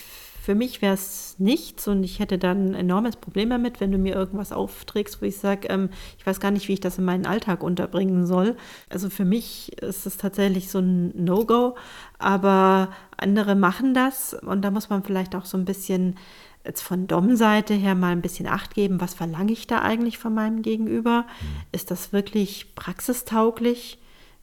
[0.50, 3.98] für mich wäre es nichts und ich hätte dann ein enormes Problem damit, wenn du
[3.98, 7.04] mir irgendwas aufträgst, wo ich sage, ähm, ich weiß gar nicht, wie ich das in
[7.04, 8.56] meinen Alltag unterbringen soll.
[8.88, 11.76] Also für mich ist es tatsächlich so ein No-Go,
[12.18, 16.16] aber andere machen das und da muss man vielleicht auch so ein bisschen
[16.64, 20.34] jetzt von Dom-Seite her mal ein bisschen Acht geben, was verlange ich da eigentlich von
[20.34, 21.26] meinem Gegenüber?
[21.40, 21.46] Mhm.
[21.70, 23.99] Ist das wirklich praxistauglich?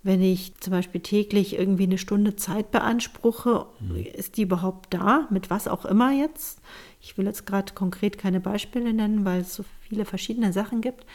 [0.08, 4.06] Wenn ich zum Beispiel täglich irgendwie eine Stunde Zeit beanspruche, mhm.
[4.06, 5.28] ist die überhaupt da?
[5.32, 6.62] Mit was auch immer jetzt?
[7.02, 11.06] Ich will jetzt gerade konkret keine Beispiele nennen, weil es so viele verschiedene Sachen gibt.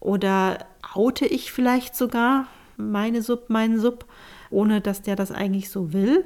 [0.00, 2.46] Oder oute ich vielleicht sogar
[2.76, 4.06] meine Sub, meinen Sub,
[4.50, 6.24] ohne dass der das eigentlich so will?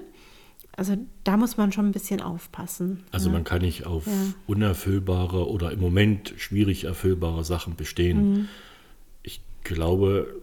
[0.77, 3.05] Also da muss man schon ein bisschen aufpassen.
[3.11, 3.37] Also ne?
[3.37, 4.13] man kann nicht auf ja.
[4.47, 8.33] unerfüllbare oder im Moment schwierig erfüllbare Sachen bestehen.
[8.33, 8.49] Mhm.
[9.23, 10.42] Ich glaube,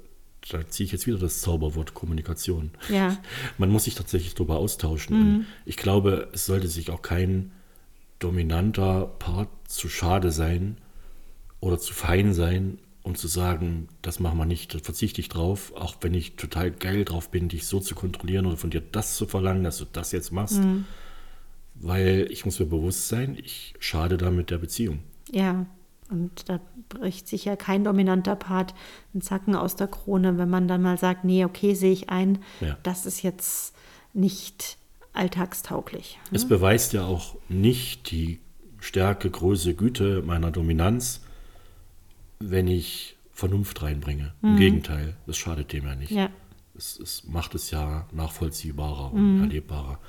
[0.49, 2.71] da ziehe ich jetzt wieder das Zauberwort Kommunikation.
[2.89, 3.17] Ja.
[3.57, 5.17] Man muss sich tatsächlich darüber austauschen.
[5.17, 5.35] Mhm.
[5.35, 7.51] Und ich glaube, es sollte sich auch kein
[8.19, 10.77] dominanter Part zu schade sein
[11.59, 15.73] oder zu fein sein, um zu sagen, das machen wir nicht, da verzichte ich drauf,
[15.75, 19.15] auch wenn ich total geil drauf bin, dich so zu kontrollieren oder von dir das
[19.15, 20.59] zu verlangen, dass du das jetzt machst.
[20.59, 20.85] Mhm.
[21.75, 24.99] Weil ich muss mir bewusst sein, ich schade damit der Beziehung.
[25.31, 25.65] Ja.
[26.09, 28.73] Und da bricht sich ja kein dominanter Part
[29.13, 32.39] einen Zacken aus der Krone, wenn man dann mal sagt, nee, okay, sehe ich ein,
[32.61, 32.77] ja.
[32.83, 33.75] das ist jetzt
[34.13, 34.77] nicht
[35.13, 36.19] alltagstauglich.
[36.31, 36.49] Es hm?
[36.49, 38.39] beweist ja auch nicht die
[38.79, 41.21] Stärke, Größe, Güte meiner Dominanz,
[42.39, 44.33] wenn ich Vernunft reinbringe.
[44.41, 44.57] Im mhm.
[44.57, 46.11] Gegenteil, das schadet dem ja nicht.
[46.11, 46.29] Ja.
[46.75, 49.43] Es, es, macht es ja nachvollziehbarer und mhm.
[49.43, 49.99] erlebbarer.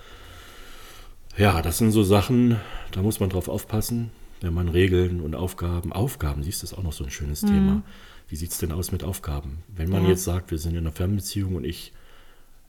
[1.36, 2.56] Ja, das sind so Sachen,
[2.92, 4.10] da muss man drauf aufpassen
[4.40, 7.48] wenn man Regeln und Aufgaben, Aufgaben, siehst du, ist auch noch so ein schönes mhm.
[7.48, 7.83] Thema.
[8.29, 9.59] Wie sieht es denn aus mit Aufgaben?
[9.68, 10.11] Wenn man ja.
[10.11, 11.92] jetzt sagt, wir sind in einer Fernbeziehung und ich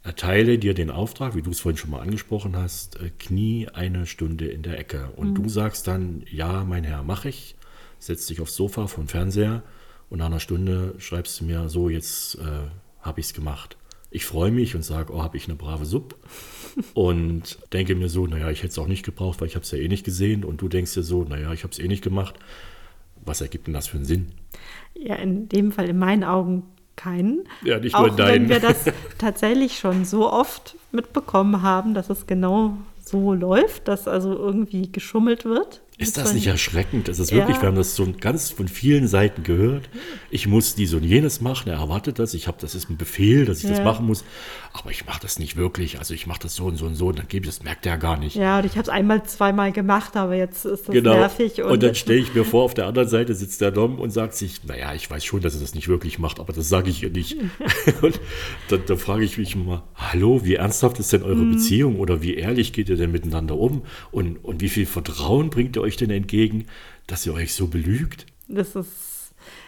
[0.04, 4.08] erteile dir den Auftrag, wie du es vorhin schon mal angesprochen hast, äh, knie eine
[4.08, 5.12] Stunde in der Ecke.
[5.16, 5.44] Und mhm.
[5.44, 7.56] du sagst dann, ja, mein Herr, mache ich.
[8.00, 9.62] Setz dich aufs Sofa vom Fernseher
[10.10, 12.70] und nach einer Stunde schreibst du mir so, jetzt äh,
[13.02, 13.78] habe ich es gemacht
[14.12, 16.16] ich freue mich und sage, oh, habe ich eine brave Sub.
[16.94, 19.72] Und denke mir so, naja, ich hätte es auch nicht gebraucht, weil ich habe es
[19.72, 20.44] ja eh nicht gesehen.
[20.44, 22.36] Und du denkst dir so, naja, ich habe es eh nicht gemacht.
[23.24, 24.32] Was ergibt denn das für einen Sinn?
[24.96, 26.64] Ja, in dem Fall in meinen Augen
[26.96, 27.44] keinen.
[27.64, 28.34] Ja, nicht nur in deinen.
[28.44, 28.86] Wenn wir das
[29.18, 35.46] tatsächlich schon so oft mitbekommen haben, dass es genau so läuft, dass also irgendwie geschummelt
[35.46, 35.82] wird.
[36.02, 37.10] Ist das nicht erschreckend?
[37.10, 37.62] Es ist wirklich, ja.
[37.62, 39.90] wir haben das so ganz von vielen Seiten gehört.
[40.30, 42.34] Ich muss dies und jenes machen, er erwartet das.
[42.34, 43.72] Ich habe, das ist ein Befehl, dass ich ja.
[43.72, 44.24] das machen muss.
[44.74, 46.00] Aber ich mache das nicht wirklich.
[46.00, 47.86] Also ich mache das so und so und so und dann gebe ich das, merkt
[47.86, 48.36] er gar nicht.
[48.36, 51.14] Ja, und ich habe es einmal, zweimal gemacht, aber jetzt ist das genau.
[51.14, 51.62] nervig.
[51.62, 54.12] Und, und dann stelle ich mir vor, auf der anderen Seite sitzt der Dom und
[54.12, 56.90] sagt sich, naja, ich weiß schon, dass er das nicht wirklich macht, aber das sage
[56.90, 57.38] ich ihr nicht.
[58.02, 58.20] und
[58.70, 61.52] dann, dann frage ich mich immer, hallo, wie ernsthaft ist denn eure mhm.
[61.52, 63.84] Beziehung oder wie ehrlich geht ihr denn miteinander um?
[64.12, 66.66] Und, und wie viel Vertrauen bringt ihr euch euch denn entgegen,
[67.08, 68.26] dass ihr euch so belügt?
[68.48, 69.12] Das ist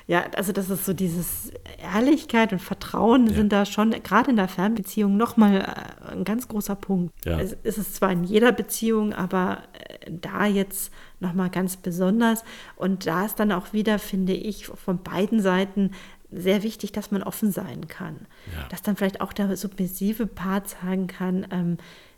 [0.06, 3.34] ja, also das ist so dieses Ehrlichkeit und Vertrauen ja.
[3.34, 7.14] sind da schon, gerade in der Fernbeziehung, nochmal äh, ein ganz großer Punkt.
[7.26, 7.40] Ja.
[7.40, 12.44] Es ist zwar in jeder Beziehung, aber äh, da jetzt nochmal ganz besonders.
[12.76, 15.92] Und da ist dann auch wieder, finde ich, von beiden Seiten
[16.32, 18.28] sehr wichtig, dass man offen sein kann.
[18.54, 18.68] Ja.
[18.70, 21.78] Dass dann vielleicht auch der submissive Part sagen kann, ähm,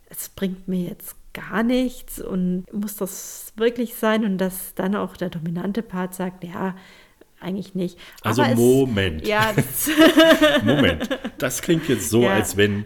[0.10, 5.16] es bringt mir jetzt gar nichts und muss das wirklich sein und dass dann auch
[5.18, 6.76] der dominante Part sagt, ja,
[7.40, 8.00] eigentlich nicht.
[8.22, 9.22] Also Aber Moment.
[9.22, 9.90] Es, ja, das
[10.64, 11.10] Moment.
[11.38, 12.34] Das klingt jetzt so, ja.
[12.34, 12.86] als wenn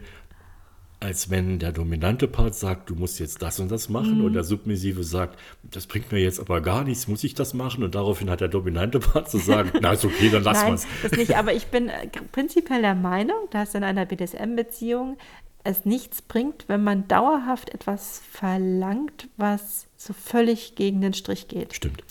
[1.02, 4.26] als wenn der dominante Part sagt, du musst jetzt das und das machen mhm.
[4.26, 7.84] und der submissive sagt, das bringt mir jetzt aber gar nichts, muss ich das machen?
[7.84, 10.88] Und daraufhin hat der dominante Part zu sagen, na ist okay, dann lassen wir es.
[11.04, 11.90] Das nicht, aber ich bin
[12.34, 15.18] prinzipiell der Meinung, dass in einer BDSM-Beziehung
[15.64, 21.74] es nichts bringt, wenn man dauerhaft etwas verlangt, was so völlig gegen den Strich geht.
[21.74, 22.02] Stimmt.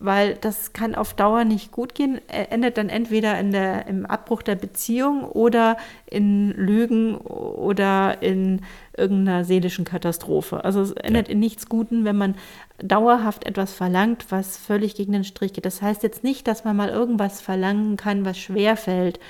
[0.00, 4.42] Weil das kann auf Dauer nicht gut gehen, endet dann entweder in der, im Abbruch
[4.42, 8.62] der Beziehung oder in Lügen oder in
[8.96, 10.64] irgendeiner seelischen Katastrophe.
[10.64, 11.34] Also es endet ja.
[11.34, 12.34] in nichts Guten, wenn man
[12.78, 15.64] dauerhaft etwas verlangt, was völlig gegen den Strich geht.
[15.64, 19.20] Das heißt jetzt nicht, dass man mal irgendwas verlangen kann, was schwer fällt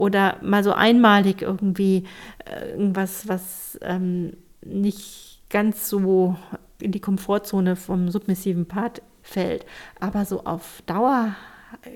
[0.00, 2.04] oder mal so einmalig irgendwie
[2.46, 4.32] äh, irgendwas, was ähm,
[4.64, 6.36] nicht ganz so
[6.80, 9.66] in die Komfortzone vom submissiven Part fällt.
[10.00, 11.36] Aber so auf Dauer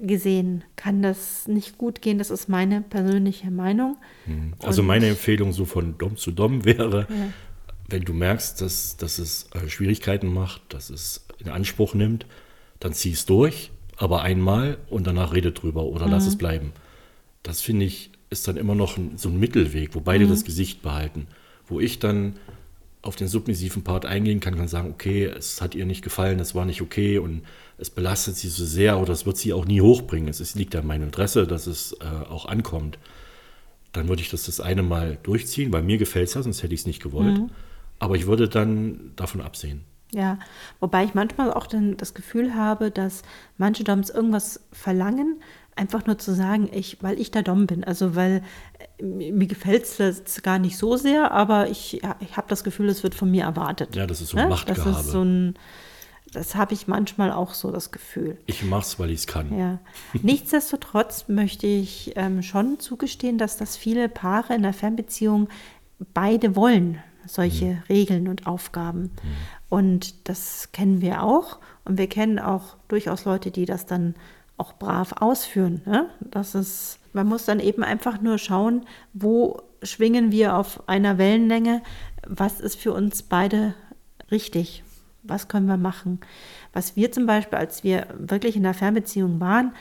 [0.02, 2.18] gesehen kann das nicht gut gehen.
[2.18, 3.96] Das ist meine persönliche Meinung.
[4.26, 4.52] Mhm.
[4.62, 7.28] Also Und meine Empfehlung so von Dom zu Dom wäre, ja.
[7.88, 12.26] wenn du merkst, dass, dass es äh, Schwierigkeiten macht, dass es in Anspruch nimmt,
[12.80, 16.12] dann zieh es durch, aber einmal und danach rede drüber oder mhm.
[16.12, 16.74] lass es bleiben.
[17.44, 20.30] Das finde ich ist dann immer noch ein, so ein Mittelweg, wo beide mhm.
[20.30, 21.28] das Gesicht behalten.
[21.66, 22.35] Wo ich dann
[23.00, 26.54] auf den submissiven Part eingehen kann, kann sagen, okay, es hat ihr nicht gefallen, es
[26.54, 27.42] war nicht okay und
[27.78, 30.28] es belastet sie so sehr oder es wird sie auch nie hochbringen.
[30.28, 32.98] Es ist, liegt an meinem Interesse, dass es äh, auch ankommt.
[33.92, 36.74] Dann würde ich das das eine Mal durchziehen, weil mir gefällt es ja, sonst hätte
[36.74, 37.38] ich es nicht gewollt.
[37.38, 37.50] Mhm.
[37.98, 39.85] Aber ich würde dann davon absehen.
[40.12, 40.38] Ja,
[40.78, 43.22] wobei ich manchmal auch dann das Gefühl habe, dass
[43.59, 45.40] manche Doms irgendwas verlangen,
[45.76, 47.84] einfach nur zu sagen, ich, weil ich der Dom bin.
[47.84, 48.42] Also weil
[48.98, 52.88] äh, mir gefällt es gar nicht so sehr, aber ich, ja, ich habe das Gefühl,
[52.88, 53.96] es wird von mir erwartet.
[53.96, 54.50] Ja, das ist so ein ne?
[54.50, 54.90] Machtgehabe.
[54.90, 55.54] Das ist so ein,
[56.32, 58.38] das habe ich manchmal auch so das Gefühl.
[58.46, 59.56] Ich mache es, weil ich es kann.
[59.56, 59.78] Ja.
[60.22, 65.48] Nichtsdestotrotz möchte ich ähm, schon zugestehen, dass das viele Paare in der Fernbeziehung
[66.12, 67.82] beide wollen, solche mhm.
[67.88, 69.02] Regeln und Aufgaben.
[69.02, 69.10] Mhm.
[69.68, 71.58] Und das kennen wir auch.
[71.84, 74.14] Und wir kennen auch durchaus Leute, die das dann
[74.56, 75.82] auch brav ausführen.
[75.84, 76.08] Ne?
[76.20, 81.82] Das ist, man muss dann eben einfach nur schauen, wo schwingen wir auf einer Wellenlänge,
[82.26, 83.74] was ist für uns beide
[84.30, 84.82] richtig,
[85.22, 86.20] was können wir machen.
[86.72, 89.72] Was wir zum Beispiel, als wir wirklich in der Fernbeziehung waren,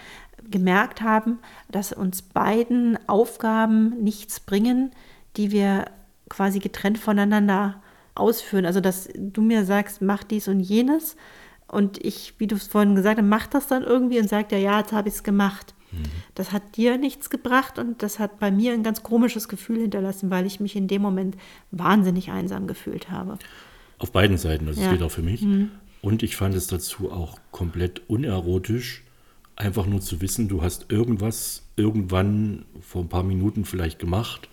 [0.50, 4.92] gemerkt haben, dass uns beiden Aufgaben nichts bringen,
[5.38, 5.86] die wir
[6.30, 7.82] quasi getrennt voneinander
[8.16, 8.66] ausführen.
[8.66, 11.16] Also dass du mir sagst, mach dies und jenes
[11.74, 14.58] und ich, wie du es vorhin gesagt hast, macht das dann irgendwie und sagt ja,
[14.58, 15.74] ja, jetzt habe ich es gemacht.
[15.92, 16.04] Mhm.
[16.36, 20.30] Das hat dir nichts gebracht und das hat bei mir ein ganz komisches Gefühl hinterlassen,
[20.30, 21.36] weil ich mich in dem Moment
[21.72, 23.38] wahnsinnig einsam gefühlt habe.
[24.00, 24.90] Auf beiden Seiten, das ja.
[24.90, 25.42] gilt auch für mich.
[25.42, 25.72] Mhm.
[26.02, 29.04] Und ich fand es dazu auch komplett unerotisch,
[29.56, 34.50] einfach nur zu wissen, du hast irgendwas irgendwann vor ein paar Minuten vielleicht gemacht,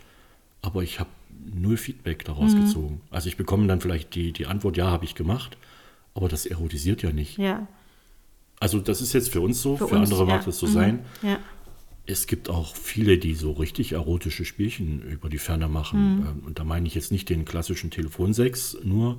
[0.63, 1.11] aber ich habe
[1.55, 2.67] null Feedback daraus mhm.
[2.67, 3.01] gezogen.
[3.11, 5.57] Also ich bekomme dann vielleicht die, die Antwort, ja, habe ich gemacht.
[6.15, 7.39] Aber das erotisiert ja nicht.
[7.39, 7.67] Ja.
[8.59, 10.73] Also das ist jetzt für uns so, für, für uns, andere mag das so mhm.
[10.73, 10.99] sein.
[11.23, 11.39] Ja.
[12.07, 16.17] Es gibt auch viele, die so richtig erotische Spielchen über die Ferne machen.
[16.17, 16.27] Mhm.
[16.27, 19.19] Ähm, und da meine ich jetzt nicht den klassischen Telefonsex nur,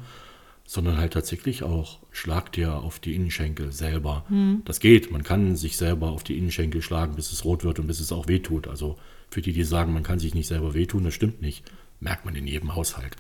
[0.66, 4.26] sondern halt tatsächlich auch, schlag dir auf die Innenschenkel selber.
[4.30, 4.62] Mhm.
[4.66, 7.88] Das geht, man kann sich selber auf die Innenschenkel schlagen, bis es rot wird und
[7.88, 8.68] bis es auch wehtut.
[8.68, 8.98] Also
[9.30, 11.64] für die, die sagen, man kann sich nicht selber wehtun, das stimmt nicht
[12.02, 13.16] merkt man in jedem Haushalt.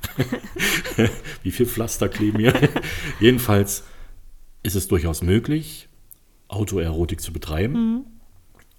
[1.44, 2.54] Wie viel Pflaster kleben hier?
[3.20, 3.86] Jedenfalls
[4.63, 5.88] ist es durchaus möglich,
[6.48, 8.06] Autoerotik zu betreiben mhm.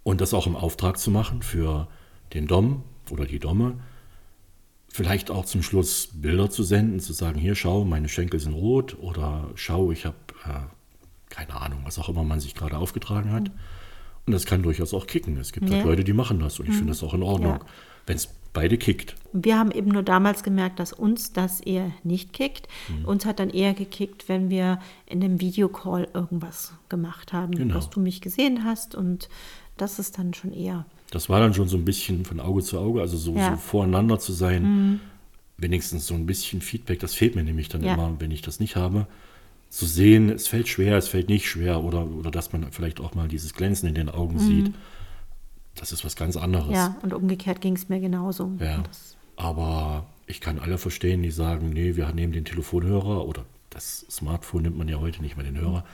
[0.02, 1.88] und das auch im Auftrag zu machen für
[2.34, 3.78] den Dom oder die Domme.
[4.88, 8.98] Vielleicht auch zum Schluss Bilder zu senden, zu sagen, hier schau, meine Schenkel sind rot
[9.00, 10.66] oder schau, ich habe äh,
[11.30, 13.44] keine Ahnung, was auch immer man sich gerade aufgetragen hat.
[13.44, 13.58] Mhm.
[14.26, 15.36] Und das kann durchaus auch kicken.
[15.38, 15.76] Es gibt ja.
[15.76, 16.78] halt Leute, die machen das und ich mhm.
[16.78, 17.52] finde das auch in Ordnung.
[17.52, 17.66] Ja.
[18.06, 19.14] Wenn es beide kickt.
[19.32, 22.68] Wir haben eben nur damals gemerkt, dass uns das eher nicht kickt.
[22.88, 23.04] Mhm.
[23.06, 27.74] Uns hat dann eher gekickt, wenn wir in dem Videocall irgendwas gemacht haben, genau.
[27.74, 29.28] dass du mich gesehen hast und
[29.76, 30.84] das ist dann schon eher.
[31.10, 33.52] Das war dann schon so ein bisschen von Auge zu Auge, also so, ja.
[33.52, 34.62] so voreinander zu sein.
[34.62, 35.00] Mhm.
[35.58, 37.94] Wenigstens so ein bisschen Feedback, das fehlt mir nämlich dann ja.
[37.94, 39.06] immer, wenn ich das nicht habe.
[39.68, 43.14] zu sehen, es fällt schwer, es fällt nicht schwer oder, oder dass man vielleicht auch
[43.14, 44.72] mal dieses Glänzen in den Augen sieht,
[45.76, 46.72] das ist was ganz anderes.
[46.74, 48.52] Ja, und umgekehrt ging es mir genauso.
[48.61, 48.82] Ja.
[49.37, 54.62] Aber ich kann alle verstehen, die sagen, nee, wir nehmen den Telefonhörer oder das Smartphone
[54.62, 55.85] nimmt man ja heute nicht mehr den Hörer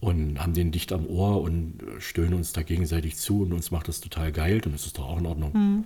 [0.00, 3.88] und haben den dicht am Ohr und stöhnen uns da gegenseitig zu und uns macht
[3.88, 5.84] das total geil und das ist doch auch in Ordnung.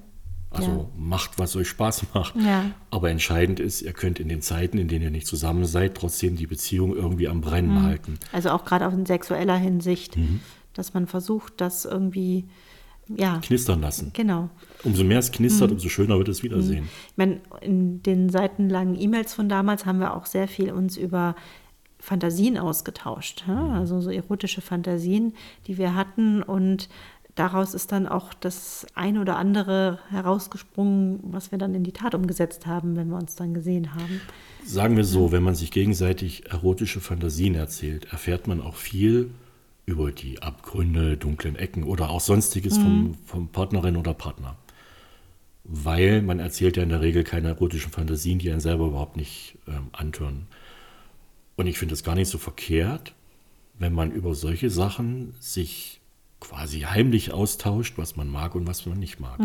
[0.51, 0.87] Also Ja.
[0.99, 2.35] macht, was euch Spaß macht.
[2.35, 2.73] Ja.
[2.90, 6.35] Aber entscheidend ist, ihr könnt in den Zeiten, in denen ihr nicht zusammen seid, trotzdem
[6.35, 8.19] die Beziehung irgendwie am Brennen halten.
[8.33, 10.40] also auch gerade auch in sexueller Hinsicht, Mhm.
[10.75, 12.47] dass man versucht, das irgendwie,
[13.16, 14.11] ja, Knistern lassen.
[14.14, 14.51] genau.
[14.83, 16.88] Umso mehr es knistert, umso schöner wird es Wiedersehen.
[17.11, 21.35] Ich meine, in den seitenlangen E-Mails von damals haben wir auch sehr viel uns über
[21.99, 23.44] Fantasien ausgetauscht.
[23.46, 23.75] Ja?
[23.75, 25.35] Also so erotische Fantasien,
[25.66, 26.42] die wir hatten.
[26.42, 26.88] Und
[27.35, 32.14] daraus ist dann auch das ein oder andere herausgesprungen, was wir dann in die Tat
[32.14, 34.20] umgesetzt haben, wenn wir uns dann gesehen haben.
[34.64, 39.31] Sagen wir so, wenn man sich gegenseitig erotische Fantasien erzählt, erfährt man auch viel
[39.87, 44.57] über die Abgründe, dunklen Ecken oder auch sonstiges vom, vom Partnerin oder Partner.
[45.64, 49.59] Weil man erzählt ja in der Regel keine erotischen Fantasien, die einen selber überhaupt nicht
[49.66, 50.47] ähm, antören.
[51.57, 53.14] Und ich finde es gar nicht so verkehrt,
[53.79, 56.01] wenn man über solche Sachen sich
[56.38, 59.38] quasi heimlich austauscht, was man mag und was man nicht mag.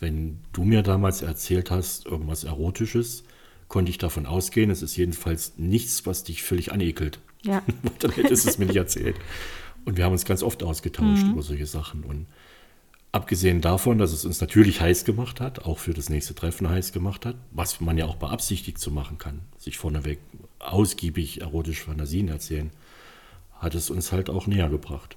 [0.00, 3.24] Wenn du mir damals erzählt hast, irgendwas Erotisches,
[3.68, 7.20] konnte ich davon ausgehen, es ist jedenfalls nichts, was dich völlig anekelt.
[7.42, 7.62] Ja.
[8.00, 9.16] Dann hättest du es mir nicht erzählt.
[9.84, 12.04] Und wir haben uns ganz oft ausgetauscht über solche Sachen.
[12.04, 12.26] Und
[13.12, 16.92] abgesehen davon, dass es uns natürlich heiß gemacht hat, auch für das nächste Treffen heiß
[16.92, 20.18] gemacht hat, was man ja auch beabsichtigt zu machen kann, sich vorneweg
[20.58, 22.70] ausgiebig erotische Fantasien erzählen,
[23.58, 25.16] hat es uns halt auch näher gebracht.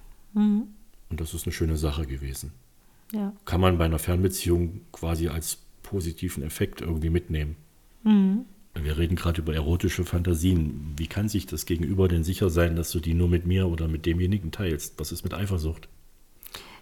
[1.10, 2.54] Und das ist eine schöne Sache gewesen
[3.14, 3.34] ja.
[3.46, 7.56] kann man bei einer Fernbeziehung quasi als positiven Effekt irgendwie mitnehmen.
[8.74, 10.94] Wir reden gerade über erotische Fantasien.
[10.98, 13.88] Wie kann sich das Gegenüber denn sicher sein, dass du die nur mit mir oder
[13.88, 15.00] mit demjenigen teilst?
[15.00, 15.90] Was ist mit Eifersucht?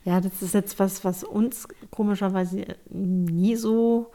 [0.05, 4.11] Ja, das ist jetzt was, was uns komischerweise nie so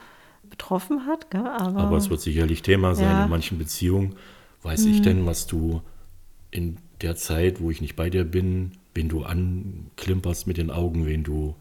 [0.49, 1.31] betroffen hat.
[1.31, 1.47] Gell?
[1.47, 3.17] Aber, Aber es wird sicherlich Thema sein Ja.
[3.19, 3.25] Mhm.
[3.25, 4.15] in manchen Beziehungen.
[4.63, 5.83] Weiß ich denn, was du
[6.51, 11.05] in der Zeit, wo ich nicht bei dir bin, wen du anklimperst mit den Augen,
[11.05, 11.55] wen du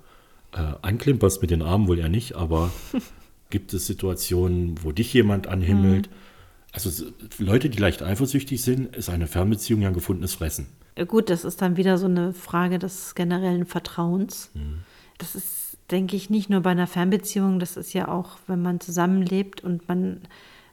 [0.54, 2.71] äh, anklimperst mit den Armen, wohl ja nicht, aber
[3.53, 6.09] gibt es Situationen, wo dich jemand anhimmelt?
[6.09, 6.15] Mhm.
[6.73, 7.05] Also
[7.37, 10.65] Leute, die leicht eifersüchtig sind, ist eine Fernbeziehung ja ein gefundenes Fressen.
[10.95, 14.49] Äh, Gut, das ist dann wieder so eine Frage des generellen Vertrauens.
[15.19, 18.79] Das ist, denke ich, nicht nur bei einer Fernbeziehung, das ist ja auch, wenn man
[18.79, 20.21] zusammenlebt und man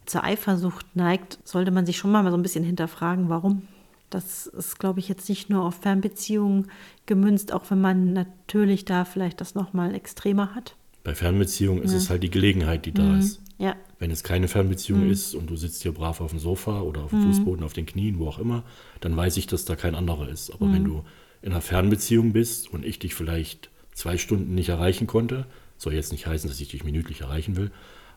[0.07, 3.69] zur Eifersucht neigt, sollte man sich schon mal so ein bisschen hinterfragen, warum.
[4.09, 6.71] Das ist, glaube ich, jetzt nicht nur auf Fernbeziehungen
[7.05, 10.77] gemünzt, auch wenn man natürlich da vielleicht das nochmal extremer hat.
[11.05, 13.41] Bei Fernbeziehungen ist es halt die Gelegenheit, die da ist.
[13.59, 15.11] Ja, Wenn es keine Fernbeziehung Mhm.
[15.11, 17.85] ist und du sitzt hier brav auf dem Sofa oder auf dem Fußboden, auf den
[17.85, 18.63] Knien, wo auch immer,
[19.01, 20.51] dann weiß ich, dass da kein anderer ist.
[20.51, 20.73] Aber Mhm.
[20.73, 21.05] wenn du
[21.43, 26.13] in einer Fernbeziehung bist und ich dich vielleicht zwei Stunden nicht erreichen konnte, soll jetzt
[26.13, 27.71] nicht heißen, dass ich dich minütlich erreichen will,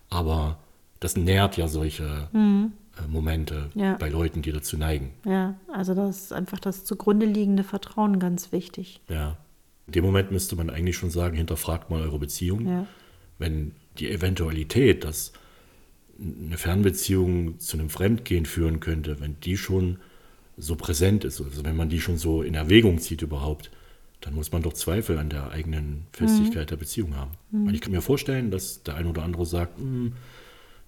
[0.10, 0.60] aber
[1.02, 3.82] das nährt ja solche äh, Momente Mhm.
[3.82, 3.96] Ja.
[3.98, 5.12] bei Leuten, die dazu neigen.
[5.26, 9.02] ja, also das ist einfach das zugrunde liegende Vertrauen ganz wichtig.
[9.10, 9.38] Ja.
[9.88, 12.67] In dem Moment müsste man eigentlich schon sagen, hinterfragt mal eure Beziehung.
[12.67, 12.88] Ja.
[13.38, 15.34] Wenn die Eventualität, dass
[16.19, 19.98] eine Fernbeziehung zu einem Fremdgehen führen könnte, wenn die schon
[20.58, 23.72] so präsent ist, also wenn man die schon so in Erwägung zieht überhaupt,
[24.22, 27.32] dann muss man doch Zweifel an der eigenen Festigkeit der Beziehung haben.
[27.52, 30.13] Weil ich kann mir vorstellen, dass der ein oder andere sagt, "Hm,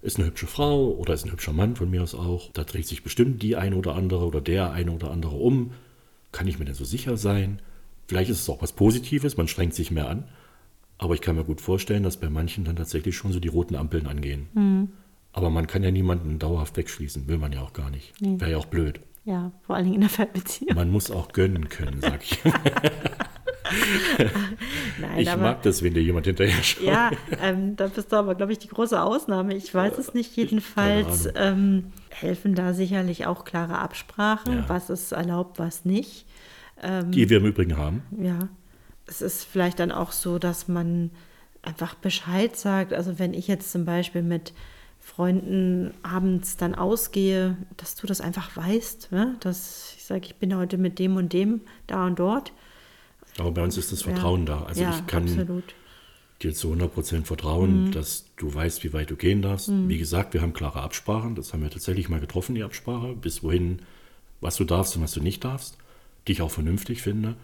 [0.02, 2.86] ist eine hübsche Frau oder ist ein hübscher Mann von mir aus auch, da dreht
[2.86, 5.72] sich bestimmt die eine oder andere oder der eine oder andere um.
[6.32, 7.60] Kann ich mir denn so sicher sein?
[8.08, 10.24] Vielleicht ist es auch was Positives, man strengt sich mehr an.
[10.98, 13.74] Aber ich kann mir gut vorstellen, dass bei manchen dann tatsächlich schon so die roten
[13.76, 14.90] Ampeln angehen.
[15.32, 18.14] Aber man kann ja niemanden dauerhaft wegschließen, will man ja auch gar nicht.
[18.20, 19.00] Wäre ja auch blöd.
[19.24, 20.74] Ja, vor allen Dingen in der Fernbeziehung.
[20.74, 22.38] Man muss auch gönnen können, sag ich.
[25.00, 26.84] Nein, Ich aber, mag das, wenn dir jemand hinterher schaut.
[26.84, 27.10] Ja,
[27.42, 29.54] ähm, da bist du aber, glaube ich, die große Ausnahme.
[29.56, 30.36] Ich weiß es nicht.
[30.36, 34.64] Jedenfalls ähm, helfen da sicherlich auch klare Absprachen, Ja.
[34.68, 36.26] was ist erlaubt, was nicht.
[36.82, 38.02] Die wir im Übrigen haben.
[38.20, 38.48] Ja,
[39.06, 41.10] es ist vielleicht dann auch so, dass man
[41.62, 42.92] einfach Bescheid sagt.
[42.92, 44.52] Also wenn ich jetzt zum Beispiel mit
[45.00, 49.36] Freunden abends dann ausgehe, dass du das einfach weißt, ne?
[49.40, 52.52] dass ich sage, ich bin heute mit dem und dem da und dort.
[53.38, 54.62] Aber bei uns ist das Vertrauen da.
[54.62, 55.74] Also ja, ich kann absolut.
[56.42, 59.70] dir zu 100% vertrauen, dass du weißt, wie weit du gehen darfst.
[59.70, 61.34] Wie gesagt, wir haben klare Absprachen.
[61.34, 63.14] Das haben wir tatsächlich mal getroffen, die Absprache.
[63.14, 63.82] Bis wohin,
[64.40, 65.76] was du darfst und was du nicht darfst.
[66.26, 67.36] Die ich auch vernünftig finde.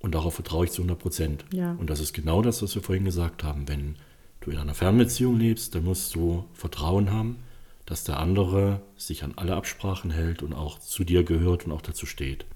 [0.00, 1.40] Und darauf vertraue ich zu 100%.
[1.52, 1.72] Ja.
[1.72, 3.68] Und das ist genau das, was wir vorhin gesagt haben.
[3.68, 3.96] Wenn
[4.40, 7.36] du in einer Fernbeziehung lebst, dann musst du Vertrauen haben,
[7.84, 11.82] dass der andere sich an alle Absprachen hält und auch zu dir gehört und auch
[11.82, 12.46] dazu steht.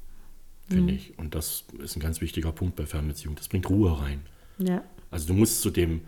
[0.69, 0.99] Finde Mhm.
[0.99, 1.19] ich.
[1.19, 3.37] Und das ist ein ganz wichtiger Punkt bei Fernbeziehungen.
[3.37, 4.23] Das bringt Ruhe rein.
[4.59, 4.83] Ja.
[5.11, 6.01] Also du musst zu dem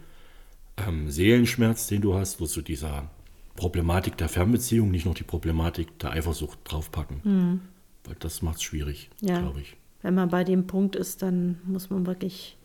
[0.79, 3.11] ähm, Seelenschmerz, den du hast, oder zu dieser
[3.57, 7.61] Problematik der Fernbeziehung nicht noch die Problematik der Eifersucht draufpacken.
[8.07, 9.29] Weil das macht es schwierig, Mhm.
[9.29, 9.41] Ja.
[9.41, 9.77] glaube ich.
[10.03, 12.57] Wenn man bei dem Punkt ist, dann muss man wirklich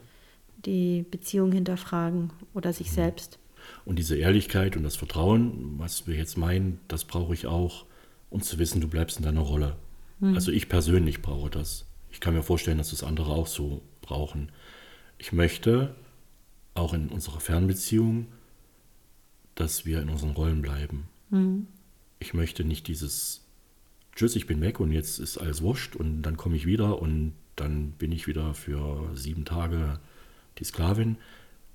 [0.65, 3.39] die Beziehung hinterfragen oder sich selbst.
[3.85, 7.85] Und diese Ehrlichkeit und das Vertrauen, was wir jetzt meinen, das brauche ich auch,
[8.29, 9.75] um zu wissen, du bleibst in deiner Rolle.
[10.21, 11.85] Also ich persönlich brauche das.
[12.11, 14.51] Ich kann mir vorstellen, dass das andere auch so brauchen.
[15.17, 15.95] Ich möchte
[16.75, 18.27] auch in unserer Fernbeziehung,
[19.55, 21.07] dass wir in unseren Rollen bleiben.
[22.19, 23.47] Ich möchte nicht dieses
[24.15, 27.33] Tschüss, ich bin weg und jetzt ist alles wurscht und dann komme ich wieder und
[27.55, 29.99] dann bin ich wieder für sieben Tage
[30.57, 31.17] die Sklavin.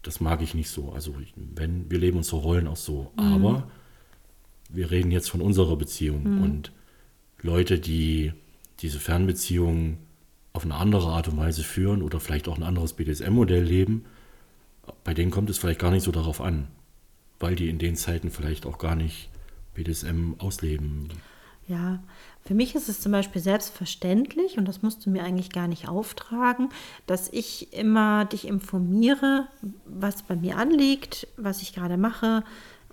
[0.03, 0.93] Das mag ich nicht so.
[0.93, 3.69] Also wenn wir leben unsere Rollen auch so, aber
[4.69, 6.73] wir reden jetzt von unserer Beziehung und
[7.43, 8.33] Leute, die
[8.81, 9.99] diese Fernbeziehung
[10.53, 14.05] auf eine andere Art und Weise führen oder vielleicht auch ein anderes BDSM-Modell leben,
[15.05, 16.69] bei denen kommt es vielleicht gar nicht so darauf an,
[17.39, 19.29] weil die in den Zeiten vielleicht auch gar nicht
[19.75, 21.09] BDSM ausleben.
[21.69, 21.99] Ja,
[22.45, 25.89] für mich ist es zum Beispiel selbstverständlich, und das musst du mir eigentlich gar nicht
[25.89, 26.69] auftragen,
[27.07, 29.49] dass ich immer dich informiere,
[29.85, 32.45] was bei mir anliegt, was ich gerade mache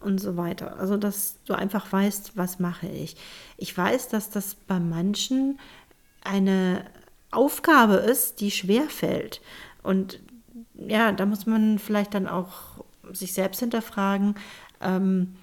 [0.01, 0.80] und so weiter.
[0.80, 3.15] Also, dass du einfach weißt, was mache ich.
[3.57, 5.59] Ich weiß, dass das bei manchen
[6.24, 6.84] eine
[7.30, 9.41] Aufgabe ist, die schwer fällt.
[9.84, 10.19] Und
[10.74, 14.36] ja, da muss man vielleicht dann auch sich selbst hinterfragen,
[14.82, 15.36] ähm,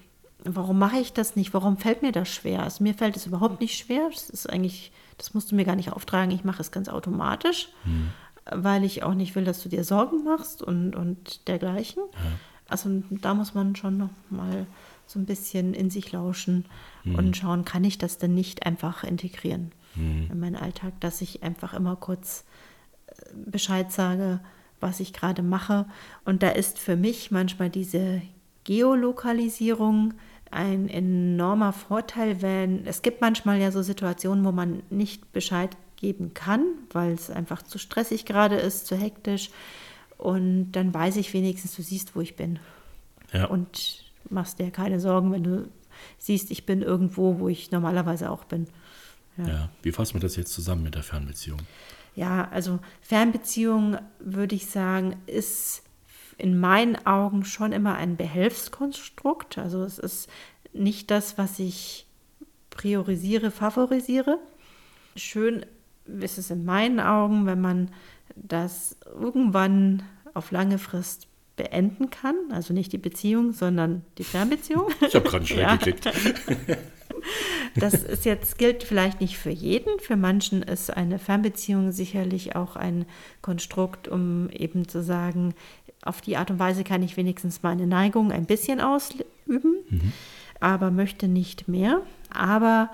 [0.43, 1.53] warum mache ich das nicht?
[1.53, 2.63] Warum fällt mir das schwer?
[2.63, 4.09] Also mir fällt es überhaupt nicht schwer.
[4.11, 6.31] Das ist eigentlich, das musst du mir gar nicht auftragen.
[6.31, 7.69] Ich mache es ganz automatisch,
[8.45, 12.03] weil ich auch nicht will, dass du dir Sorgen machst und, und dergleichen.
[12.67, 14.65] Also da muss man schon noch mal
[15.05, 16.65] so ein bisschen in sich lauschen
[17.17, 19.71] und schauen, kann ich das denn nicht einfach integrieren
[20.31, 22.45] in meinen Alltag, dass ich einfach immer kurz
[23.07, 23.13] äh,
[23.45, 24.39] Bescheid sage,
[24.79, 25.85] was ich gerade mache.
[26.25, 28.21] Und da ist für mich manchmal diese
[28.63, 30.13] Geolokalisierung
[30.51, 36.33] ein enormer Vorteil, wenn es gibt manchmal ja so Situationen, wo man nicht Bescheid geben
[36.33, 39.49] kann, weil es einfach zu stressig gerade ist, zu hektisch.
[40.17, 42.59] Und dann weiß ich wenigstens, du siehst, wo ich bin.
[43.33, 43.45] Ja.
[43.45, 45.69] Und machst dir keine Sorgen, wenn du
[46.17, 48.67] siehst, ich bin irgendwo, wo ich normalerweise auch bin.
[49.37, 49.69] Ja.
[49.81, 51.59] Wie fassen wir das jetzt zusammen mit der Fernbeziehung?
[52.15, 55.83] Ja, also Fernbeziehung würde ich sagen, ist
[56.41, 59.57] in meinen Augen schon immer ein Behelfskonstrukt.
[59.57, 60.29] Also es ist
[60.73, 62.07] nicht das, was ich
[62.71, 64.39] priorisiere, favorisiere.
[65.15, 65.65] Schön
[66.19, 67.91] ist es in meinen Augen, wenn man
[68.35, 71.27] das irgendwann auf lange Frist
[71.57, 72.35] beenden kann.
[72.51, 74.87] Also nicht die Beziehung, sondern die Fernbeziehung.
[75.07, 75.75] Ich habe gerade einen Schreck Ja.
[75.75, 76.09] gekriegt.
[77.75, 79.99] Das ist jetzt, gilt vielleicht nicht für jeden.
[79.99, 83.05] Für manchen ist eine Fernbeziehung sicherlich auch ein
[83.41, 85.53] Konstrukt, um eben zu sagen,
[86.03, 90.13] auf die Art und Weise kann ich wenigstens meine Neigung ein bisschen ausüben,
[90.59, 92.01] aber möchte nicht mehr.
[92.33, 92.89] Aber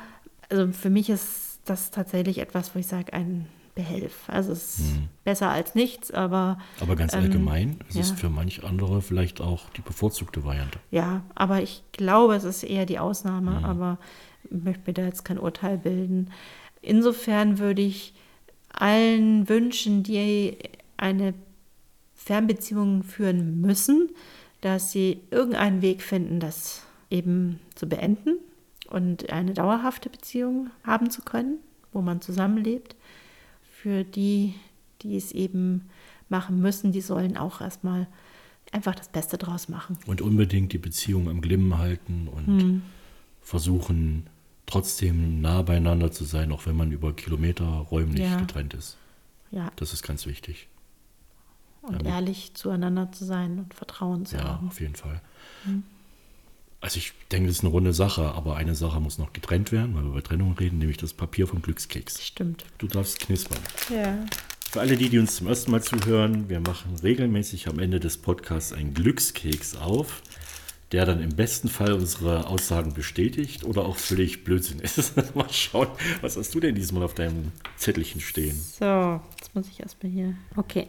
[0.49, 4.23] also für mich ist das tatsächlich etwas, wo ich sage, ein Behelf.
[4.27, 4.93] Also es ist
[5.23, 8.01] besser als nichts, aber Aber ganz ähm, allgemein, es ja.
[8.01, 10.79] ist für manch andere vielleicht auch die bevorzugte Variante.
[10.89, 13.99] Ja, aber ich glaube, es ist eher die Ausnahme, aber
[14.45, 16.31] ich möchte mir da jetzt kein Urteil bilden.
[16.81, 18.15] Insofern würde ich
[18.73, 20.57] allen wünschen, die
[20.97, 21.35] eine
[22.27, 24.09] Fernbeziehung führen müssen,
[24.61, 28.37] dass sie irgendeinen Weg finden, das eben zu beenden
[28.89, 31.59] und eine dauerhafte Beziehung haben zu können,
[31.93, 32.95] wo man zusammenlebt.
[33.71, 34.55] Für die,
[35.03, 35.87] die es eben
[36.27, 38.07] machen müssen, die sollen auch erstmal
[38.73, 39.97] einfach das Beste draus machen.
[40.05, 42.81] Und unbedingt die Beziehung am Glimmen halten und Hm.
[43.41, 44.27] versuchen,
[44.65, 48.37] trotzdem nah beieinander zu sein, auch wenn man über Kilometer räumlich Ja.
[48.37, 48.97] getrennt ist.
[49.51, 50.67] Ja, Das ist ganz wichtig.
[51.87, 54.67] Und Ja, ehrlich zueinander zu sein und Vertrauen zu Ja, haben.
[54.67, 55.21] auf jeden Fall.
[55.63, 55.83] Hm.
[56.79, 59.95] Also ich denke, das ist eine runde Sache, aber eine Sache muss noch getrennt werden,
[59.95, 62.23] weil wir über Trennung reden, nämlich das Papier vom Glückskeks.
[62.23, 62.65] Stimmt.
[62.77, 63.59] Du darfst knispern.
[63.89, 64.15] Ja.
[64.69, 68.17] Für alle die, die uns zum ersten Mal zuhören, wir machen regelmäßig am Ende des
[68.17, 70.21] Podcasts einen Glückskeks auf,
[70.91, 75.13] der dann im besten Fall unsere Aussagen bestätigt oder auch völlig Blödsinn ist.
[75.35, 75.87] mal schauen,
[76.21, 78.55] was hast du denn diesmal auf deinem Zettelchen stehen?
[78.79, 80.35] So, jetzt muss ich erstmal hier.
[80.55, 80.87] Okay.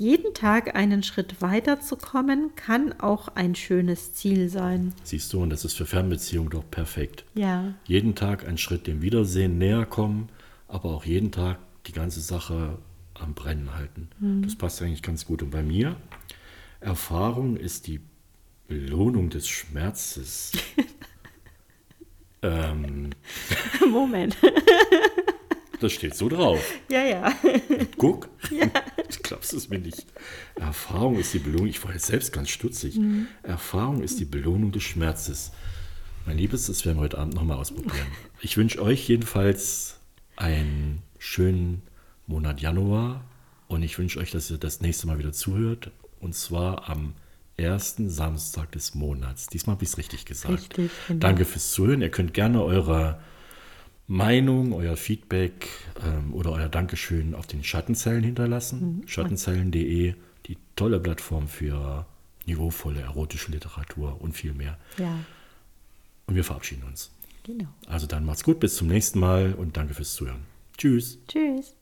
[0.00, 4.94] Jeden Tag einen Schritt weiterzukommen, kann auch ein schönes Ziel sein.
[5.04, 7.26] Siehst du, und das ist für Fernbeziehungen doch perfekt.
[7.34, 10.30] Ja, Jeden Tag einen Schritt dem Wiedersehen näher kommen,
[10.68, 12.78] aber auch jeden Tag die ganze Sache
[13.12, 14.08] am Brennen halten.
[14.42, 15.42] Das passt eigentlich ganz gut.
[15.42, 15.96] Und bei mir,
[16.80, 18.00] Erfahrung ist die
[18.68, 20.52] Belohnung des Schmerzes.
[22.42, 23.10] Ähm,
[23.90, 24.34] Moment.
[25.80, 26.60] das steht so drauf.
[26.88, 27.32] Ja, ja.
[27.96, 28.28] Guck.
[29.08, 30.06] Ich glaubst es mir nicht.
[30.54, 31.66] Erfahrung ist die Belohnung.
[31.66, 32.96] Ich war jetzt selbst ganz stutzig.
[33.42, 35.50] Erfahrung ist die Belohnung des Schmerzes.
[36.26, 38.06] Mein Liebes, das werden wir heute Abend nochmal ausprobieren.
[38.40, 39.98] Ich wünsche euch jedenfalls
[40.36, 41.82] einen schönen
[42.28, 43.24] Monat Januar
[43.66, 45.90] und ich wünsche euch, dass ihr das nächste Mal wieder zuhört.
[46.20, 47.14] Und zwar am
[47.56, 49.48] ersten Samstag des Monats.
[49.48, 50.54] Diesmal habe ich es richtig gesagt.
[50.54, 51.20] Richtig, genau.
[51.20, 52.00] Danke fürs Zuhören.
[52.00, 53.20] Ihr könnt gerne eure
[54.10, 55.68] Meinung, euer Feedback
[56.04, 59.02] ähm, oder euer Dankeschön auf den Schattenzellen hinterlassen.
[59.02, 59.08] Mhm.
[59.08, 60.14] Schattenzellen.de,
[60.46, 62.06] die tolle Plattform für
[62.44, 64.78] niveauvolle erotische Literatur und viel mehr.
[64.98, 65.20] Ja.
[66.26, 67.12] Und wir verabschieden uns.
[67.44, 67.68] Genau.
[67.86, 70.42] Also dann macht's gut, bis zum nächsten Mal und danke fürs Zuhören.
[70.76, 71.18] Tschüss.
[71.28, 71.76] Tschüss.